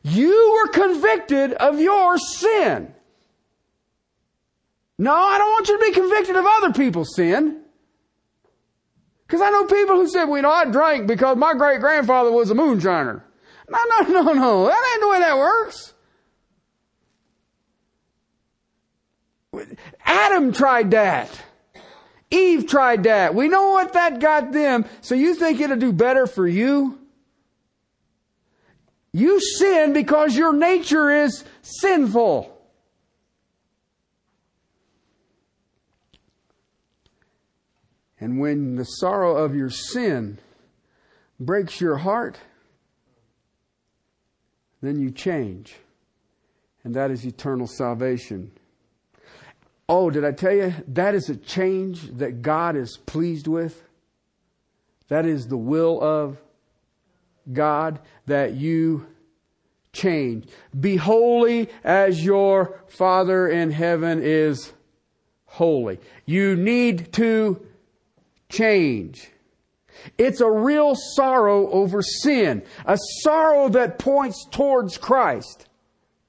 you 0.02 0.52
were 0.52 0.72
convicted 0.72 1.52
of 1.52 1.80
your 1.80 2.18
sin. 2.18 2.94
No, 4.98 5.14
I 5.14 5.38
don't 5.38 5.50
want 5.50 5.68
you 5.68 5.78
to 5.78 5.84
be 5.84 5.92
convicted 5.92 6.36
of 6.36 6.44
other 6.46 6.72
people's 6.72 7.14
sin. 7.14 7.62
Because 9.26 9.40
I 9.40 9.50
know 9.50 9.64
people 9.64 9.96
who 9.96 10.08
said, 10.08 10.24
well, 10.24 10.36
you 10.36 10.42
know, 10.42 10.50
I 10.50 10.64
drank 10.66 11.06
because 11.06 11.36
my 11.36 11.54
great 11.54 11.80
grandfather 11.80 12.30
was 12.30 12.50
a 12.50 12.54
moonshiner. 12.54 13.22
No, 13.68 13.78
no, 13.88 14.22
no, 14.22 14.32
no. 14.32 14.66
That 14.66 14.90
ain't 14.92 15.00
the 15.00 15.08
way 15.08 15.18
that 15.20 15.38
works. 15.38 15.94
Adam 20.04 20.52
tried 20.52 20.90
that. 20.90 21.30
Eve 22.30 22.66
tried 22.66 23.04
that. 23.04 23.34
We 23.34 23.48
know 23.48 23.70
what 23.70 23.94
that 23.94 24.20
got 24.20 24.52
them. 24.52 24.84
So 25.00 25.14
you 25.14 25.34
think 25.34 25.60
it'll 25.60 25.76
do 25.76 25.92
better 25.92 26.26
for 26.26 26.46
you? 26.46 26.99
You 29.12 29.40
sin 29.40 29.92
because 29.92 30.36
your 30.36 30.52
nature 30.52 31.10
is 31.10 31.44
sinful. 31.62 32.56
And 38.20 38.38
when 38.38 38.76
the 38.76 38.84
sorrow 38.84 39.36
of 39.36 39.54
your 39.54 39.70
sin 39.70 40.38
breaks 41.40 41.80
your 41.80 41.96
heart, 41.96 42.38
then 44.82 45.00
you 45.00 45.10
change. 45.10 45.74
And 46.84 46.94
that 46.94 47.10
is 47.10 47.24
eternal 47.24 47.66
salvation. 47.66 48.52
Oh, 49.88 50.10
did 50.10 50.24
I 50.24 50.32
tell 50.32 50.54
you? 50.54 50.72
That 50.86 51.14
is 51.14 51.28
a 51.28 51.36
change 51.36 52.02
that 52.18 52.42
God 52.42 52.76
is 52.76 52.96
pleased 52.96 53.46
with. 53.48 53.82
That 55.08 55.26
is 55.26 55.48
the 55.48 55.56
will 55.56 56.00
of 56.00 56.38
God 57.52 57.98
that 58.26 58.54
you 58.54 59.06
change. 59.92 60.48
Be 60.78 60.96
holy 60.96 61.68
as 61.82 62.24
your 62.24 62.80
Father 62.88 63.48
in 63.48 63.70
heaven 63.70 64.22
is 64.22 64.72
holy. 65.46 65.98
You 66.26 66.56
need 66.56 67.12
to 67.14 67.64
change. 68.48 69.30
It's 70.16 70.40
a 70.40 70.50
real 70.50 70.94
sorrow 70.94 71.68
over 71.70 72.00
sin, 72.02 72.62
a 72.86 72.96
sorrow 73.22 73.68
that 73.70 73.98
points 73.98 74.46
towards 74.50 74.96
Christ, 74.96 75.68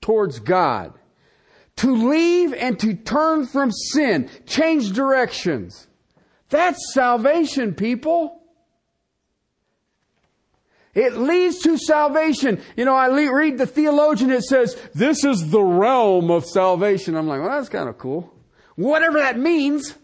towards 0.01 0.39
God 0.39 0.93
to 1.77 2.09
leave 2.09 2.53
and 2.53 2.79
to 2.79 2.93
turn 2.93 3.47
from 3.47 3.71
sin, 3.71 4.29
change 4.45 4.91
directions. 4.91 5.87
That's 6.49 6.93
salvation, 6.93 7.73
people. 7.73 8.40
It 10.93 11.13
leads 11.13 11.59
to 11.59 11.77
salvation. 11.77 12.61
You 12.75 12.85
know, 12.85 12.95
I 12.95 13.07
read 13.07 13.57
the 13.57 13.65
theologian, 13.65 14.31
it 14.31 14.43
says, 14.43 14.77
this 14.93 15.23
is 15.23 15.49
the 15.49 15.61
realm 15.61 16.29
of 16.29 16.45
salvation. 16.45 17.15
I'm 17.15 17.27
like, 17.27 17.39
well, 17.39 17.49
that's 17.49 17.69
kind 17.69 17.87
of 17.87 17.97
cool. 17.97 18.33
Whatever 18.75 19.19
that 19.19 19.39
means. 19.39 19.95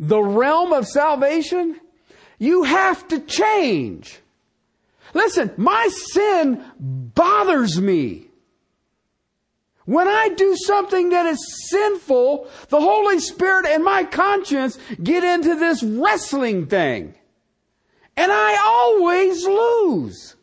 The 0.00 0.20
realm 0.20 0.72
of 0.72 0.86
salvation, 0.86 1.80
you 2.38 2.64
have 2.64 3.06
to 3.08 3.20
change. 3.20 4.18
Listen, 5.12 5.52
my 5.56 5.88
sin 6.12 6.64
bothers 6.78 7.80
me. 7.80 8.26
When 9.84 10.08
I 10.08 10.30
do 10.30 10.56
something 10.56 11.10
that 11.10 11.26
is 11.26 11.68
sinful, 11.68 12.48
the 12.70 12.80
Holy 12.80 13.20
Spirit 13.20 13.66
and 13.66 13.84
my 13.84 14.04
conscience 14.04 14.78
get 15.02 15.22
into 15.22 15.54
this 15.56 15.82
wrestling 15.82 16.66
thing. 16.66 17.14
And 18.16 18.30
I 18.30 18.56
always 18.64 19.44
lose. 19.44 20.36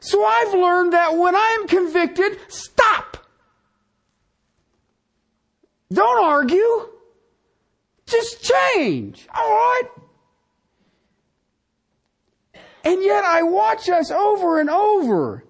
So 0.00 0.24
I've 0.24 0.54
learned 0.54 0.92
that 0.92 1.16
when 1.16 1.34
I 1.34 1.58
am 1.60 1.68
convicted, 1.68 2.38
stop. 2.48 3.26
Don't 5.92 6.24
argue. 6.24 6.88
Just 8.06 8.42
change. 8.42 9.26
All 9.34 9.50
right? 9.50 9.88
And 12.84 13.02
yet 13.02 13.24
I 13.24 13.42
watch 13.42 13.88
us 13.88 14.10
over 14.10 14.60
and 14.60 14.70
over 14.70 15.44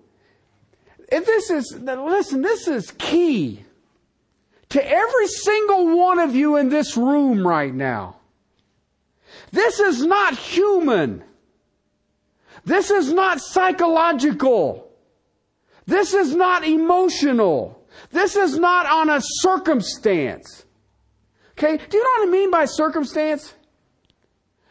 if 1.10 1.24
this 1.24 1.50
is, 1.50 1.76
listen, 1.80 2.42
this 2.42 2.68
is 2.68 2.90
key 2.92 3.64
to 4.68 4.90
every 4.90 5.26
single 5.26 5.96
one 5.96 6.18
of 6.18 6.34
you 6.34 6.56
in 6.56 6.68
this 6.68 6.96
room 6.96 7.46
right 7.46 7.74
now. 7.74 8.16
This 9.50 9.80
is 9.80 10.04
not 10.04 10.36
human. 10.36 11.24
This 12.64 12.90
is 12.90 13.12
not 13.12 13.40
psychological. 13.40 14.90
This 15.86 16.12
is 16.12 16.34
not 16.34 16.66
emotional. 16.66 17.86
This 18.10 18.36
is 18.36 18.58
not 18.58 18.86
on 18.86 19.10
a 19.10 19.20
circumstance. 19.22 20.64
Okay? 21.52 21.78
Do 21.88 21.96
you 21.96 22.04
know 22.04 22.10
what 22.20 22.28
I 22.28 22.30
mean 22.30 22.50
by 22.50 22.66
circumstance? 22.66 23.54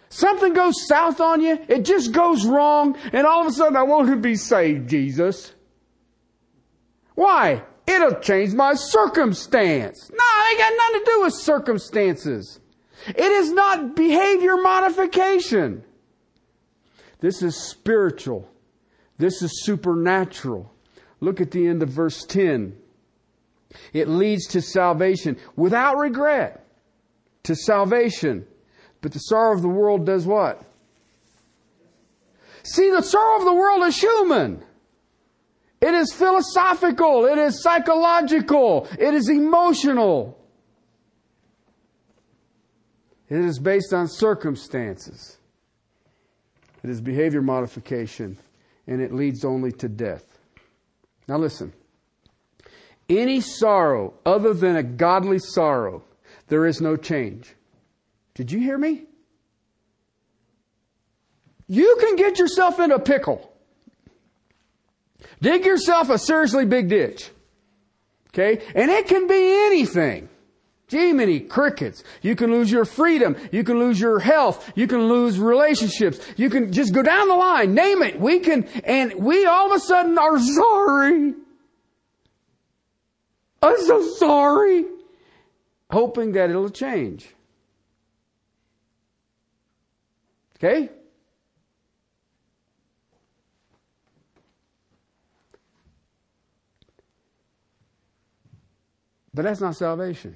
Something 0.10 0.54
goes 0.54 0.88
south 0.88 1.20
on 1.20 1.42
you, 1.42 1.60
it 1.68 1.84
just 1.84 2.14
goes 2.14 2.46
wrong, 2.46 2.98
and 3.12 3.28
all 3.28 3.42
of 3.42 3.48
a 3.48 3.52
sudden 3.52 3.76
I 3.76 3.84
want 3.84 4.08
to 4.08 4.16
be 4.16 4.36
saved, 4.36 4.90
Jesus. 4.90 5.54
Why? 7.16 7.64
It'll 7.86 8.20
change 8.20 8.54
my 8.54 8.74
circumstance. 8.76 10.10
No, 10.12 10.18
it 10.18 10.58
got 10.58 10.74
nothing 10.78 11.06
to 11.06 11.12
do 11.12 11.22
with 11.24 11.34
circumstances. 11.34 12.60
It 13.08 13.20
is 13.20 13.52
not 13.52 13.96
behavior 13.96 14.58
modification. 14.58 15.84
This 17.20 17.42
is 17.42 17.56
spiritual. 17.56 18.50
This 19.18 19.42
is 19.42 19.64
supernatural. 19.64 20.72
Look 21.20 21.42
at 21.42 21.52
the 21.52 21.68
end 21.68 21.82
of 21.82 21.90
verse 21.90 22.24
10. 22.26 22.76
It 23.94 24.08
leads 24.08 24.48
to 24.48 24.62
salvation 24.62 25.38
without 25.56 25.98
regret. 25.98 26.66
To 27.44 27.56
salvation. 27.56 28.46
But 29.02 29.14
the 29.14 29.20
sorrow 29.20 29.56
of 29.56 29.62
the 29.62 29.70
world 29.70 30.06
does 30.06 30.26
what? 30.26 30.64
See, 32.64 32.92
the 32.92 33.02
sorrow 33.02 33.40
of 33.40 33.46
the 33.46 33.54
world 33.54 33.84
is 33.86 34.00
human. 34.00 34.64
It 35.80 35.94
is 35.94 36.12
philosophical. 36.14 37.26
It 37.26 37.38
is 37.38 37.62
psychological. 37.62 38.88
It 39.00 39.14
is 39.14 39.30
emotional. 39.30 40.37
It 43.30 43.40
is 43.40 43.60
based 43.60 43.94
on 43.94 44.08
circumstances. 44.08 45.38
It 46.84 46.90
is 46.90 47.02
behavior 47.02 47.42
modification, 47.42 48.38
and 48.88 49.02
it 49.02 49.14
leads 49.14 49.44
only 49.44 49.72
to 49.74 49.90
death. 49.90 50.40
Now 51.28 51.38
listen. 51.38 51.74
Any 53.10 53.42
sorrow 53.42 54.14
other 54.26 54.54
than 54.54 54.76
a 54.76 54.84
godly 54.84 55.40
sorrow, 55.40 56.04
there 56.48 56.66
is 56.66 56.82
no 56.82 56.96
change. 56.96 57.54
Did 58.34 58.52
you 58.52 58.60
hear 58.60 58.78
me? 58.78 59.04
You 61.68 61.98
can 62.00 62.16
get 62.16 62.40
yourself 62.40 62.80
in 62.80 62.92
a 62.92 63.00
pickle. 63.00 63.52
Dig 65.42 65.66
yourself 65.66 66.10
a 66.10 66.18
seriously 66.18 66.66
big 66.66 66.90
ditch. 66.90 67.30
Okay? 68.30 68.64
And 68.76 68.90
it 68.90 69.08
can 69.08 69.28
be 69.28 69.66
anything. 69.66 70.30
Jiminy 70.90 71.42
crickets. 71.42 72.04
You 72.22 72.36
can 72.36 72.52
lose 72.52 72.72
your 72.72 72.86
freedom. 72.86 73.36
You 73.52 73.64
can 73.66 73.78
lose 73.78 74.00
your 74.00 74.20
health. 74.20 74.72
You 74.76 74.88
can 74.88 75.10
lose 75.10 75.38
relationships. 75.38 76.20
You 76.38 76.50
can 76.50 76.72
just 76.72 76.94
go 76.94 77.04
down 77.04 77.28
the 77.28 77.36
line. 77.36 77.74
Name 77.74 78.02
it. 78.04 78.20
We 78.20 78.40
can, 78.40 78.64
and 78.86 79.14
we 79.16 79.46
all 79.46 79.72
of 79.72 79.76
a 79.76 79.80
sudden 79.80 80.18
are 80.18 80.40
sorry. 80.40 81.34
I'm 83.62 83.82
so 83.82 84.02
sorry. 84.16 84.86
Hoping 85.92 86.34
that 86.34 86.50
it'll 86.50 86.70
change. 86.70 87.28
Okay? 90.56 90.90
But 99.34 99.44
that's 99.44 99.62
not 99.62 99.76
salvation. 99.76 100.36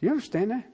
Do 0.00 0.06
you 0.06 0.12
understand 0.12 0.50
that? 0.50 0.66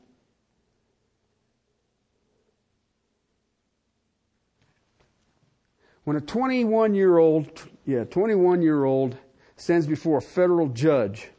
When 6.04 6.16
a 6.16 6.20
21 6.20 6.94
year 6.94 7.18
old, 7.18 7.68
yeah, 7.84 8.04
21 8.04 8.62
year 8.62 8.84
old 8.84 9.16
stands 9.56 9.88
before 9.88 10.18
a 10.18 10.22
federal 10.22 10.68
judge 10.68 11.30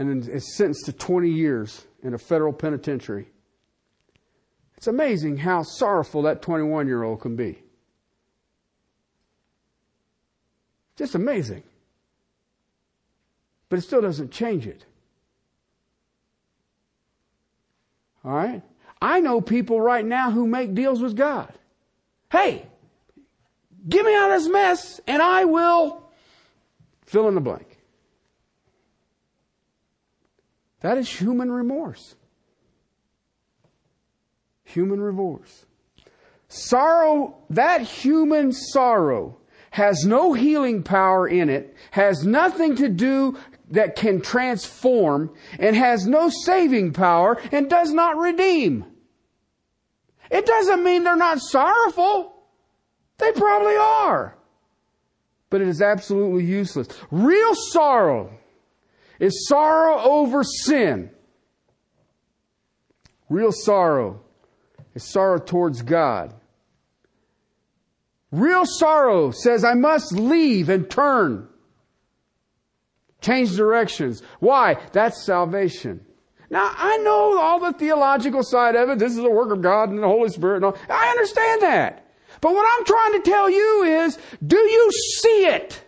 and 0.00 0.28
is 0.28 0.56
sentenced 0.56 0.86
to 0.86 0.92
20 0.92 1.30
years 1.30 1.86
in 2.02 2.14
a 2.14 2.18
federal 2.18 2.52
penitentiary, 2.52 3.28
it's 4.76 4.88
amazing 4.88 5.36
how 5.36 5.62
sorrowful 5.62 6.22
that 6.22 6.42
21 6.42 6.88
year 6.88 7.04
old 7.04 7.20
can 7.20 7.36
be. 7.36 7.62
Just 10.96 11.14
amazing. 11.14 11.62
But 13.68 13.78
it 13.78 13.82
still 13.82 14.02
doesn't 14.02 14.32
change 14.32 14.66
it. 14.66 14.84
All 18.24 18.32
right? 18.32 18.62
I 19.00 19.20
know 19.20 19.40
people 19.40 19.80
right 19.80 20.04
now 20.04 20.30
who 20.30 20.46
make 20.46 20.74
deals 20.74 21.02
with 21.02 21.16
God. 21.16 21.52
Hey, 22.30 22.66
get 23.88 24.04
me 24.04 24.14
out 24.14 24.30
of 24.30 24.40
this 24.40 24.48
mess 24.48 25.00
and 25.06 25.20
I 25.20 25.44
will 25.44 26.08
fill 27.04 27.28
in 27.28 27.34
the 27.34 27.40
blank. 27.40 27.78
That 30.80 30.98
is 30.98 31.08
human 31.08 31.50
remorse. 31.50 32.14
Human 34.64 35.00
remorse. 35.00 35.66
Sorrow, 36.48 37.36
that 37.50 37.82
human 37.82 38.52
sorrow 38.52 39.38
has 39.70 40.04
no 40.04 40.34
healing 40.34 40.82
power 40.82 41.26
in 41.26 41.48
it, 41.48 41.74
has 41.92 42.26
nothing 42.26 42.76
to 42.76 42.88
do 42.88 43.38
that 43.72 43.96
can 43.96 44.20
transform 44.20 45.34
and 45.58 45.74
has 45.74 46.06
no 46.06 46.30
saving 46.44 46.92
power 46.92 47.40
and 47.50 47.68
does 47.68 47.92
not 47.92 48.16
redeem. 48.16 48.84
It 50.30 50.46
doesn't 50.46 50.84
mean 50.84 51.04
they're 51.04 51.16
not 51.16 51.40
sorrowful. 51.40 52.34
They 53.18 53.32
probably 53.32 53.76
are. 53.76 54.36
But 55.50 55.60
it 55.60 55.68
is 55.68 55.82
absolutely 55.82 56.44
useless. 56.44 56.88
Real 57.10 57.54
sorrow 57.54 58.32
is 59.20 59.46
sorrow 59.48 59.98
over 60.00 60.42
sin. 60.42 61.10
Real 63.28 63.52
sorrow 63.52 64.22
is 64.94 65.10
sorrow 65.10 65.38
towards 65.38 65.82
God. 65.82 66.34
Real 68.30 68.64
sorrow 68.64 69.30
says, 69.30 69.64
I 69.64 69.74
must 69.74 70.12
leave 70.12 70.70
and 70.70 70.88
turn. 70.90 71.48
Change 73.22 73.56
directions. 73.56 74.22
Why? 74.40 74.76
That's 74.92 75.24
salvation. 75.24 76.04
Now, 76.50 76.70
I 76.76 76.98
know 76.98 77.38
all 77.38 77.60
the 77.60 77.72
theological 77.72 78.42
side 78.42 78.76
of 78.76 78.90
it. 78.90 78.98
This 78.98 79.12
is 79.12 79.22
the 79.22 79.30
work 79.30 79.50
of 79.50 79.62
God 79.62 79.88
and 79.88 80.02
the 80.02 80.06
Holy 80.06 80.28
Spirit 80.28 80.56
and 80.56 80.66
all. 80.66 80.76
I 80.90 81.08
understand 81.08 81.62
that. 81.62 82.06
But 82.42 82.52
what 82.52 82.66
I'm 82.68 82.84
trying 82.84 83.12
to 83.22 83.30
tell 83.30 83.48
you 83.48 83.84
is, 83.84 84.18
do 84.46 84.58
you 84.58 84.92
see 84.92 85.46
it? 85.46 85.82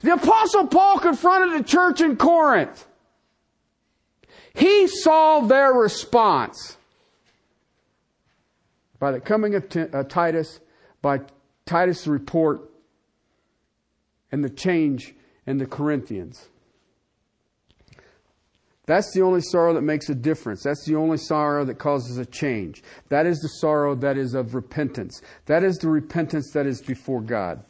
The 0.00 0.12
apostle 0.12 0.68
Paul 0.68 1.00
confronted 1.00 1.58
the 1.58 1.64
church 1.64 2.00
in 2.00 2.16
Corinth. 2.16 2.86
He 4.54 4.86
saw 4.86 5.40
their 5.40 5.72
response 5.72 6.76
by 9.00 9.12
the 9.12 9.20
coming 9.20 9.54
of 9.54 9.64
uh, 9.76 10.04
Titus, 10.04 10.60
by 11.02 11.20
Titus' 11.66 12.06
report, 12.06 12.70
and 14.30 14.44
the 14.44 14.50
change 14.50 15.14
in 15.46 15.58
the 15.58 15.66
Corinthians. 15.66 16.48
That's 18.88 19.12
the 19.12 19.20
only 19.20 19.42
sorrow 19.42 19.74
that 19.74 19.82
makes 19.82 20.08
a 20.08 20.14
difference. 20.14 20.62
That's 20.62 20.86
the 20.86 20.94
only 20.94 21.18
sorrow 21.18 21.64
that 21.66 21.78
causes 21.78 22.16
a 22.16 22.24
change. 22.24 22.82
That 23.10 23.26
is 23.26 23.38
the 23.40 23.48
sorrow 23.60 23.94
that 23.96 24.16
is 24.16 24.32
of 24.32 24.54
repentance. 24.54 25.20
That 25.44 25.62
is 25.62 25.76
the 25.76 25.90
repentance 25.90 26.52
that 26.54 26.66
is 26.66 26.80
before 26.80 27.20
God. 27.20 27.62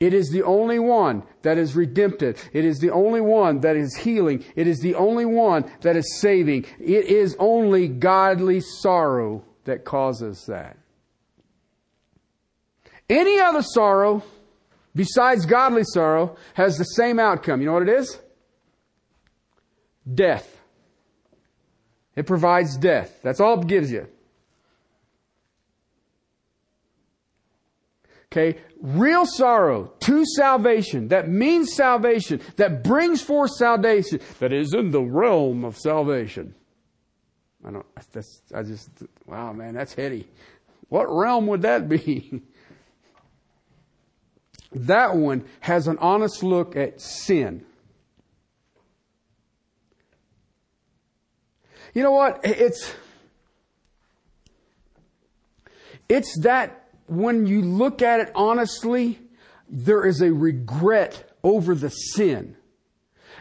It 0.00 0.14
is 0.14 0.30
the 0.30 0.42
only 0.42 0.80
one 0.80 1.22
that 1.42 1.58
is 1.58 1.76
redemptive. 1.76 2.50
It 2.52 2.64
is 2.64 2.80
the 2.80 2.90
only 2.90 3.20
one 3.20 3.60
that 3.60 3.76
is 3.76 3.96
healing. 3.96 4.44
It 4.56 4.66
is 4.66 4.80
the 4.80 4.96
only 4.96 5.24
one 5.24 5.70
that 5.82 5.94
is 5.94 6.18
saving. 6.18 6.64
It 6.80 7.04
is 7.04 7.36
only 7.38 7.86
godly 7.86 8.58
sorrow 8.80 9.44
that 9.62 9.84
causes 9.84 10.44
that. 10.48 10.76
Any 13.08 13.38
other 13.38 13.62
sorrow 13.62 14.24
besides 14.94 15.46
godly 15.46 15.84
sorrow, 15.84 16.36
has 16.54 16.78
the 16.78 16.84
same 16.84 17.18
outcome. 17.18 17.60
You 17.60 17.66
know 17.66 17.74
what 17.74 17.88
it 17.88 18.00
is? 18.00 18.18
Death. 20.12 20.60
It 22.14 22.26
provides 22.26 22.76
death. 22.76 23.20
That's 23.22 23.40
all 23.40 23.60
it 23.60 23.66
gives 23.66 23.90
you. 23.90 24.06
Okay, 28.32 28.58
real 28.80 29.26
sorrow 29.26 29.92
to 30.00 30.24
salvation, 30.24 31.08
that 31.08 31.28
means 31.28 31.74
salvation, 31.74 32.40
that 32.56 32.82
brings 32.82 33.20
forth 33.20 33.50
salvation, 33.58 34.20
that 34.38 34.54
is 34.54 34.72
in 34.72 34.90
the 34.90 35.02
realm 35.02 35.66
of 35.66 35.76
salvation. 35.76 36.54
I 37.62 37.72
don't, 37.72 37.86
that's, 38.12 38.40
I 38.54 38.62
just, 38.62 38.88
wow, 39.26 39.52
man, 39.52 39.74
that's 39.74 39.92
heady. 39.92 40.26
What 40.88 41.14
realm 41.14 41.46
would 41.48 41.62
that 41.62 41.90
be? 41.90 42.42
That 44.74 45.16
one 45.16 45.44
has 45.60 45.86
an 45.88 45.98
honest 45.98 46.42
look 46.42 46.76
at 46.76 47.00
sin. 47.00 47.64
You 51.94 52.02
know 52.02 52.12
what? 52.12 52.40
It's, 52.42 52.94
it's 56.08 56.38
that 56.40 56.88
when 57.06 57.46
you 57.46 57.60
look 57.60 58.00
at 58.00 58.20
it 58.20 58.32
honestly, 58.34 59.20
there 59.68 60.06
is 60.06 60.22
a 60.22 60.32
regret 60.32 61.30
over 61.42 61.74
the 61.74 61.90
sin. 61.90 62.56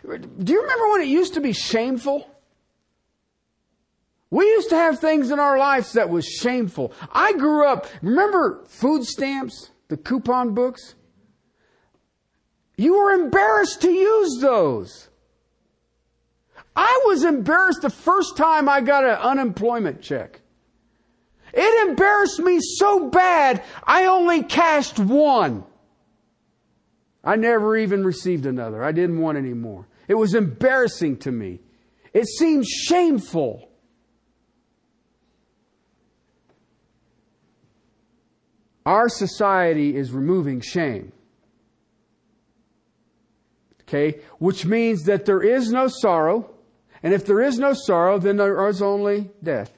Do 0.03 0.53
you 0.53 0.61
remember 0.61 0.89
when 0.89 1.01
it 1.01 1.07
used 1.07 1.35
to 1.35 1.41
be 1.41 1.53
shameful? 1.53 2.27
We 4.29 4.45
used 4.45 4.69
to 4.69 4.75
have 4.75 4.99
things 4.99 5.29
in 5.29 5.39
our 5.39 5.57
lives 5.57 5.93
that 5.93 6.09
was 6.09 6.25
shameful. 6.25 6.93
I 7.11 7.33
grew 7.33 7.67
up, 7.67 7.85
remember 8.01 8.63
food 8.65 9.03
stamps, 9.03 9.71
the 9.89 9.97
coupon 9.97 10.53
books? 10.53 10.95
You 12.81 12.97
were 12.97 13.11
embarrassed 13.11 13.81
to 13.81 13.91
use 13.91 14.39
those. 14.41 15.07
I 16.75 17.03
was 17.05 17.23
embarrassed 17.23 17.83
the 17.83 17.91
first 17.91 18.35
time 18.37 18.67
I 18.67 18.81
got 18.81 19.03
an 19.03 19.19
unemployment 19.19 20.01
check. 20.01 20.41
It 21.53 21.89
embarrassed 21.89 22.39
me 22.39 22.57
so 22.59 23.07
bad, 23.11 23.63
I 23.83 24.05
only 24.05 24.41
cashed 24.41 24.97
one. 24.97 25.63
I 27.23 27.35
never 27.35 27.77
even 27.77 28.03
received 28.03 28.47
another. 28.47 28.83
I 28.83 28.93
didn't 28.93 29.19
want 29.19 29.37
any 29.37 29.53
more. 29.53 29.87
It 30.07 30.15
was 30.15 30.33
embarrassing 30.33 31.17
to 31.17 31.31
me. 31.31 31.59
It 32.15 32.25
seemed 32.25 32.65
shameful. 32.65 33.69
Our 38.87 39.07
society 39.07 39.95
is 39.95 40.11
removing 40.11 40.61
shame. 40.61 41.11
Okay? 43.91 44.19
Which 44.39 44.65
means 44.65 45.03
that 45.03 45.25
there 45.25 45.41
is 45.41 45.69
no 45.69 45.87
sorrow. 45.89 46.49
And 47.03 47.13
if 47.13 47.25
there 47.25 47.41
is 47.41 47.59
no 47.59 47.73
sorrow, 47.73 48.19
then 48.19 48.37
there 48.37 48.67
is 48.69 48.81
only 48.81 49.29
death. 49.43 49.77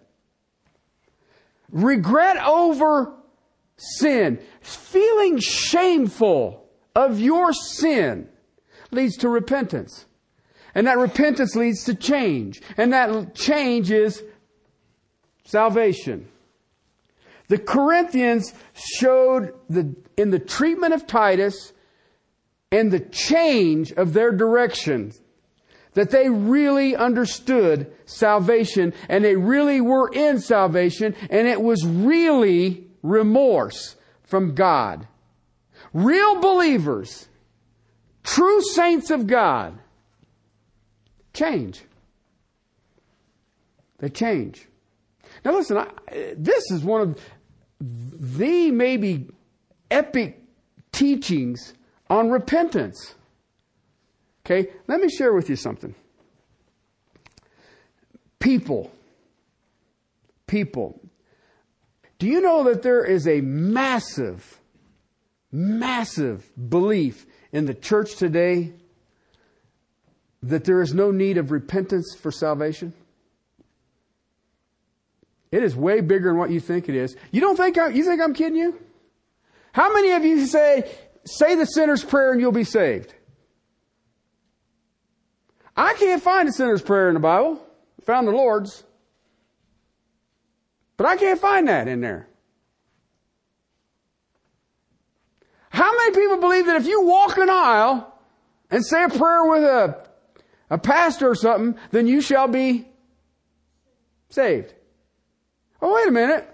Regret 1.72 2.38
over 2.46 3.14
sin, 3.78 4.40
feeling 4.62 5.40
shameful 5.40 6.70
of 6.96 7.20
your 7.20 7.54
sin 7.54 8.30
leads 8.92 9.18
to 9.18 9.30
repentance. 9.30 10.06
And 10.76 10.86
that 10.86 11.00
repentance 11.00 11.56
leads 11.56 11.84
to 11.86 11.96
change. 11.96 12.62
And 12.78 12.94
that 12.94 13.34
change 13.34 13.90
is 13.90 14.22
salvation. 15.46 16.28
The 17.48 17.58
Corinthians 17.58 18.54
showed 18.74 19.54
the, 19.70 19.96
in 20.18 20.30
the 20.30 20.40
treatment 20.40 20.94
of 20.94 21.08
Titus 21.08 21.73
and 22.74 22.90
the 22.90 23.00
change 23.00 23.92
of 23.92 24.14
their 24.14 24.32
direction 24.32 25.14
that 25.94 26.10
they 26.10 26.28
really 26.28 26.96
understood 26.96 27.94
salvation 28.06 28.96
and 29.08 29.24
they 29.24 29.36
really 29.36 29.80
were 29.80 30.10
in 30.12 30.40
salvation 30.40 31.16
and 31.30 31.48
it 31.48 31.62
was 31.62 31.86
really 31.86 32.88
remorse 33.04 33.96
from 34.24 34.56
God. 34.56 35.08
Real 35.94 36.42
believers, 36.42 37.28
true 38.24 38.64
saints 38.64 39.12
of 39.12 39.28
God, 39.28 39.78
change. 41.32 41.84
They 44.00 44.10
change. 44.10 44.68
Now 45.46 45.52
listen, 45.52 45.78
I, 45.78 45.90
this 46.36 46.72
is 46.72 46.84
one 46.84 47.02
of 47.02 47.22
the 47.80 48.72
maybe 48.72 49.30
epic 49.92 50.42
teachings 50.92 51.76
on 52.14 52.30
repentance. 52.30 53.16
Okay, 54.46 54.70
let 54.88 55.00
me 55.00 55.10
share 55.10 55.34
with 55.34 55.50
you 55.50 55.56
something. 55.56 55.96
People. 58.40 58.92
People. 60.46 61.00
Do 62.20 62.28
you 62.28 62.40
know 62.40 62.66
that 62.66 62.84
there 62.84 63.04
is 63.04 63.28
a 63.28 63.42
massive, 63.42 64.60
massive 65.52 66.50
belief 66.70 67.26
in 67.52 67.66
the 67.66 67.74
church 67.74 68.16
today 68.16 68.74
that 70.44 70.66
there 70.66 70.82
is 70.82 70.94
no 70.94 71.10
need 71.10 71.40
of 71.40 71.50
repentance 71.52 72.16
for 72.16 72.32
salvation? 72.32 72.94
It 75.52 75.64
is 75.64 75.76
way 75.76 76.02
bigger 76.02 76.30
than 76.30 76.38
what 76.38 76.52
you 76.52 76.60
think 76.60 76.90
it 76.90 76.96
is. 76.96 77.16
You 77.32 77.42
don't 77.42 77.56
think 77.56 77.78
I, 77.78 77.90
you 77.90 78.04
think 78.04 78.22
I'm 78.22 78.34
kidding 78.34 78.58
you? 78.58 78.80
How 79.72 79.92
many 79.92 80.12
of 80.12 80.24
you 80.24 80.46
say, 80.46 80.92
say 81.26 81.56
the 81.56 81.66
sinner's 81.66 82.04
prayer 82.04 82.32
and 82.32 82.42
you'll 82.42 82.52
be 82.52 82.64
saved? 82.64 83.14
I 85.76 85.94
can't 85.96 86.22
find 86.22 86.48
a 86.48 86.52
sinner's 86.52 86.82
prayer 86.82 87.08
in 87.08 87.16
the 87.16 87.20
Bible. 87.20 87.66
I 88.02 88.06
found 88.06 88.28
the 88.28 88.32
Lord's. 88.32 88.84
But 90.98 91.08
I 91.08 91.18
can't 91.18 91.40
find 91.40 91.68
that 91.68 91.88
in 91.88 92.02
there. 92.02 92.28
How 95.70 95.92
many 95.98 96.16
people 96.16 96.38
believe 96.38 96.68
that 96.68 96.76
if 96.76 96.86
you 96.86 97.02
walk 97.04 97.38
an 97.38 97.50
aisle 97.50 98.14
and 98.70 98.86
say 98.86 99.04
a 99.04 99.10
prayer 99.10 99.44
with 99.46 99.64
a, 99.64 100.08
a 100.70 100.78
pastor 100.78 101.30
or 101.30 101.36
something, 101.36 101.80
then 101.90 102.06
you 102.06 102.22
shall 102.22 102.48
be 102.48 102.88
saved? 104.30 104.76
Oh, 105.82 105.96
wait 105.96 106.08
a 106.08 106.12
minute. 106.12 106.48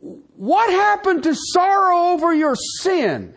What 0.00 0.70
happened 0.70 1.22
to 1.22 1.34
sorrow 1.34 2.12
over 2.12 2.34
your 2.34 2.54
sin? 2.54 3.34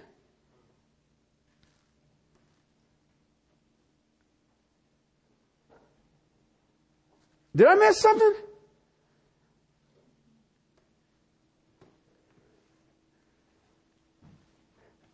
Did 7.56 7.68
I 7.68 7.76
miss 7.76 8.00
something? 8.00 8.34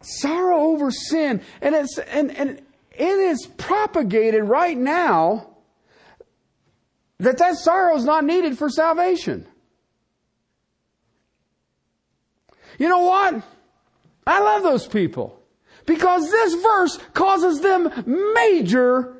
Sorrow 0.02 0.58
over 0.58 0.91
sin. 0.91 1.41
And 1.62 1.75
it's, 1.75 1.97
and, 1.97 2.32
and 2.32 2.62
it 2.91 3.04
is 3.04 3.45
propagated 3.58 4.43
right 4.43 4.78
now 4.78 5.49
that 7.19 7.38
that 7.38 7.58
sorrow 7.58 7.95
is 7.97 8.06
not 8.06 8.23
needed 8.23 8.58
for 8.58 8.69
salvation. 8.69 9.45
You 12.78 12.88
know 12.88 12.99
what? 13.04 13.43
I 14.25 14.39
love 14.39 14.63
those 14.63 14.88
people 14.88 15.41
because 15.86 16.30
this 16.32 16.54
verse 16.62 16.97
causes 17.13 17.60
them 17.60 17.91
major 18.34 19.17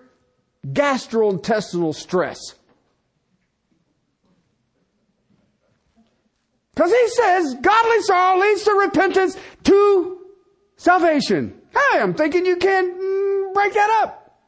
gastrointestinal 0.66 1.94
stress. 1.94 2.56
Because 6.80 6.94
he 6.94 7.08
says 7.10 7.56
godly 7.56 8.02
sorrow 8.04 8.40
leads 8.40 8.64
to 8.64 8.72
repentance 8.72 9.36
to 9.66 10.18
salvation. 10.78 11.60
Hey, 11.74 12.00
I'm 12.00 12.14
thinking 12.14 12.46
you 12.46 12.56
can 12.56 12.98
mm, 12.98 13.54
break 13.54 13.74
that 13.74 14.00
up. 14.02 14.40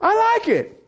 I 0.00 0.38
like 0.38 0.48
it. 0.48 0.82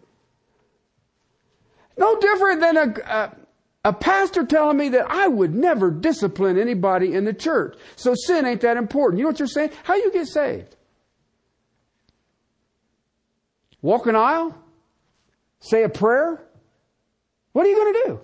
No 1.99 2.19
different 2.19 2.63
than 2.63 2.77
a, 2.79 2.95
a, 3.05 3.37
a 3.85 3.93
pastor 3.93 4.47
telling 4.47 4.79
me 4.79 4.89
that 4.89 5.11
I 5.11 5.29
would 5.29 5.55
never 5.55 5.91
discipline 5.91 6.59
anybody 6.59 7.13
in 7.13 7.27
the 7.27 7.35
church. 7.35 7.77
So 7.97 8.15
sin 8.15 8.47
ain't 8.47 8.63
that 8.63 8.79
important. 8.79 9.19
You 9.19 9.25
know 9.25 9.31
what 9.33 9.41
you're 9.41 9.49
saying? 9.49 9.73
How 9.83 9.97
you 9.97 10.11
get 10.11 10.27
saved? 10.27 10.75
Walk 13.83 14.07
an 14.07 14.17
aisle? 14.17 14.57
Say 15.61 15.83
a 15.83 15.91
prayer? 15.91 16.43
What 17.53 17.67
are 17.67 17.69
you 17.69 17.77
going 17.77 17.93
to 17.93 18.03
do? 18.07 18.21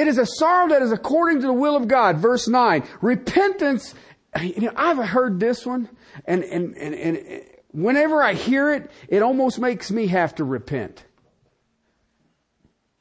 It 0.00 0.08
is 0.08 0.16
a 0.16 0.24
sorrow 0.24 0.66
that 0.70 0.80
is 0.80 0.92
according 0.92 1.42
to 1.42 1.46
the 1.46 1.52
will 1.52 1.76
of 1.76 1.86
God. 1.86 2.16
Verse 2.16 2.48
9. 2.48 2.84
Repentance, 3.02 3.94
you 4.40 4.62
know, 4.62 4.72
I've 4.74 4.96
heard 4.96 5.38
this 5.38 5.66
one, 5.66 5.90
and, 6.24 6.42
and, 6.42 6.74
and, 6.74 6.94
and 6.94 7.44
whenever 7.72 8.22
I 8.22 8.32
hear 8.32 8.72
it, 8.72 8.90
it 9.08 9.22
almost 9.22 9.58
makes 9.58 9.90
me 9.90 10.06
have 10.06 10.34
to 10.36 10.44
repent. 10.44 11.04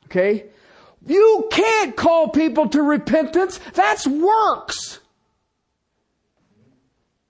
Okay? 0.07 0.47
You 1.05 1.47
can't 1.49 1.95
call 1.95 2.31
people 2.31 2.67
to 2.67 2.81
repentance. 2.81 3.61
That's 3.75 4.05
works. 4.05 4.99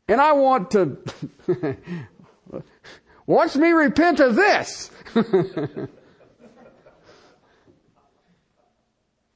And 0.07 0.19
I 0.19 0.31
want 0.31 0.71
to 0.71 0.97
watch 3.27 3.55
me 3.55 3.69
repent 3.69 4.19
of 4.19 4.35
this. 4.35 4.89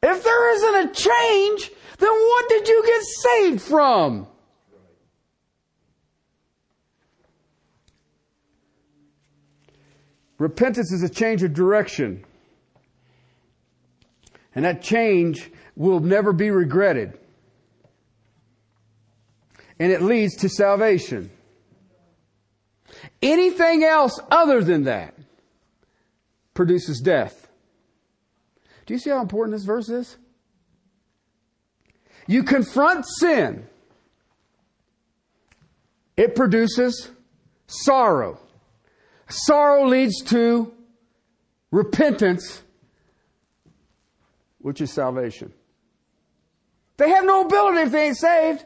If 0.05 0.21
there 0.21 0.53
isn't 0.55 0.75
a 0.75 0.93
change, 0.93 1.71
then 1.97 2.11
what 2.11 2.49
did 2.49 2.67
you 2.67 2.83
get 2.85 3.01
saved 3.03 3.61
from? 3.61 4.27
Repentance 10.37 10.91
is 10.91 11.03
a 11.03 11.09
change 11.09 11.41
of 11.41 11.53
direction. 11.53 12.25
And 14.53 14.65
that 14.65 14.81
change 14.81 15.49
will 15.77 16.01
never 16.01 16.33
be 16.33 16.51
regretted. 16.51 17.17
And 19.79 19.89
it 19.89 20.01
leads 20.01 20.35
to 20.37 20.49
salvation. 20.49 21.31
Anything 23.21 23.85
else 23.85 24.19
other 24.29 24.61
than 24.61 24.83
that 24.83 25.15
produces 26.53 26.99
death. 26.99 27.42
Do 28.85 28.93
you 28.93 28.99
see 28.99 29.09
how 29.09 29.21
important 29.21 29.55
this 29.55 29.65
verse 29.65 29.89
is? 29.89 30.17
You 32.27 32.43
confront 32.43 33.05
sin. 33.19 33.67
It 36.15 36.35
produces 36.35 37.09
sorrow. 37.67 38.39
Sorrow 39.27 39.87
leads 39.87 40.21
to 40.25 40.73
repentance, 41.71 42.61
which 44.59 44.79
is 44.79 44.91
salvation. 44.91 45.53
They 46.97 47.09
have 47.09 47.25
no 47.25 47.41
ability 47.45 47.79
if 47.79 47.91
they 47.91 48.07
ain't 48.07 48.17
saved. 48.17 48.65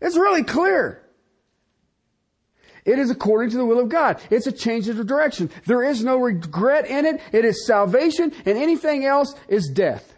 It's 0.00 0.16
really 0.16 0.42
clear. 0.44 1.03
It 2.84 2.98
is 2.98 3.10
according 3.10 3.50
to 3.50 3.56
the 3.56 3.64
will 3.64 3.80
of 3.80 3.88
God. 3.88 4.20
It's 4.30 4.46
a 4.46 4.52
change 4.52 4.88
of 4.88 5.04
direction. 5.06 5.50
There 5.66 5.82
is 5.82 6.04
no 6.04 6.18
regret 6.18 6.86
in 6.86 7.06
it. 7.06 7.20
It 7.32 7.44
is 7.44 7.66
salvation, 7.66 8.32
and 8.44 8.58
anything 8.58 9.04
else 9.04 9.34
is 9.48 9.68
death. 9.68 10.14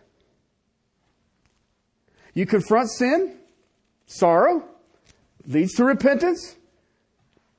You 2.35 2.45
confront 2.45 2.91
sin, 2.91 3.39
sorrow, 4.07 4.65
leads 5.47 5.75
to 5.75 5.85
repentance, 5.85 6.57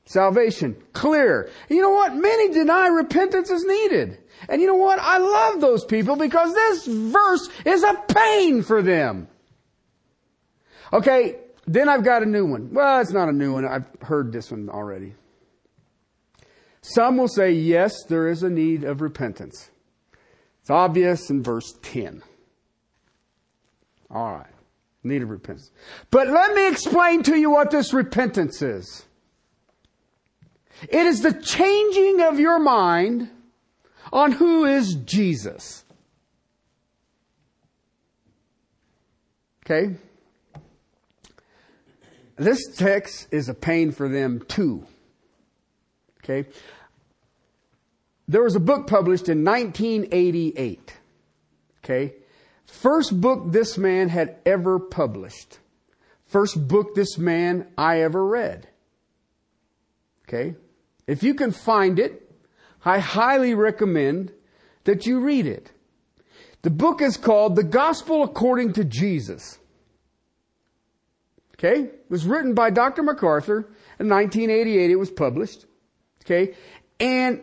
salvation. 0.05 0.75
Clear. 0.93 1.49
You 1.69 1.81
know 1.81 1.91
what? 1.91 2.15
Many 2.15 2.53
deny 2.53 2.87
repentance 2.87 3.49
is 3.49 3.63
needed. 3.65 4.19
And 4.49 4.61
you 4.61 4.67
know 4.67 4.75
what? 4.75 4.99
I 4.99 5.17
love 5.17 5.61
those 5.61 5.83
people 5.83 6.15
because 6.15 6.53
this 6.53 6.85
verse 6.85 7.49
is 7.65 7.83
a 7.83 7.93
pain 8.07 8.61
for 8.61 8.81
them. 8.81 9.27
Okay, 10.93 11.37
then 11.67 11.89
I've 11.89 12.03
got 12.03 12.23
a 12.23 12.25
new 12.25 12.45
one. 12.45 12.73
Well, 12.73 13.01
it's 13.01 13.11
not 13.11 13.27
a 13.27 13.33
new 13.33 13.53
one. 13.53 13.65
I've 13.65 13.87
heard 14.01 14.31
this 14.31 14.49
one 14.51 14.69
already. 14.69 15.13
Some 16.81 17.17
will 17.17 17.27
say, 17.27 17.51
yes, 17.51 17.93
there 18.07 18.29
is 18.29 18.41
a 18.41 18.49
need 18.49 18.85
of 18.85 19.01
repentance. 19.01 19.69
It's 20.61 20.69
obvious 20.69 21.29
in 21.29 21.43
verse 21.43 21.77
10. 21.81 22.23
All 24.09 24.33
right. 24.33 24.47
Need 25.03 25.23
of 25.23 25.29
repentance. 25.29 25.71
But 26.09 26.29
let 26.29 26.53
me 26.55 26.69
explain 26.69 27.23
to 27.23 27.37
you 27.37 27.49
what 27.49 27.69
this 27.69 27.93
repentance 27.93 28.61
is. 28.61 29.05
It 30.83 31.05
is 31.05 31.21
the 31.21 31.33
changing 31.33 32.21
of 32.21 32.39
your 32.39 32.59
mind 32.59 33.29
on 34.13 34.31
who 34.31 34.63
is 34.63 34.95
Jesus. 34.95 35.83
Okay? 39.65 39.97
This 42.37 42.59
text 42.75 43.27
is 43.31 43.49
a 43.49 43.53
pain 43.53 43.91
for 43.91 44.07
them 44.07 44.43
too. 44.47 44.85
Okay? 46.23 46.47
There 48.27 48.43
was 48.43 48.55
a 48.55 48.59
book 48.59 48.87
published 48.87 49.27
in 49.27 49.43
1988. 49.43 50.93
Okay? 51.83 52.13
First 52.65 53.19
book 53.19 53.51
this 53.51 53.77
man 53.77 54.09
had 54.09 54.37
ever 54.45 54.77
published. 54.77 55.59
First 56.25 56.67
book 56.67 56.93
this 56.93 57.17
man 57.17 57.67
I 57.77 58.01
ever 58.01 58.25
read. 58.25 58.67
Okay? 60.27 60.55
If 61.07 61.23
you 61.23 61.33
can 61.33 61.51
find 61.51 61.97
it, 61.99 62.29
I 62.83 62.99
highly 62.99 63.53
recommend 63.53 64.31
that 64.83 65.05
you 65.05 65.19
read 65.21 65.47
it. 65.47 65.71
The 66.61 66.69
book 66.69 67.01
is 67.01 67.17
called 67.17 67.55
The 67.55 67.63
Gospel 67.63 68.23
According 68.23 68.73
to 68.73 68.83
Jesus. 68.83 69.57
Okay? 71.59 71.83
It 71.83 72.05
was 72.09 72.25
written 72.25 72.53
by 72.53 72.69
Dr. 72.69 73.03
MacArthur. 73.03 73.69
In 73.99 74.09
1988 74.09 74.91
it 74.91 74.95
was 74.95 75.11
published. 75.11 75.65
Okay? 76.23 76.53
And 76.99 77.41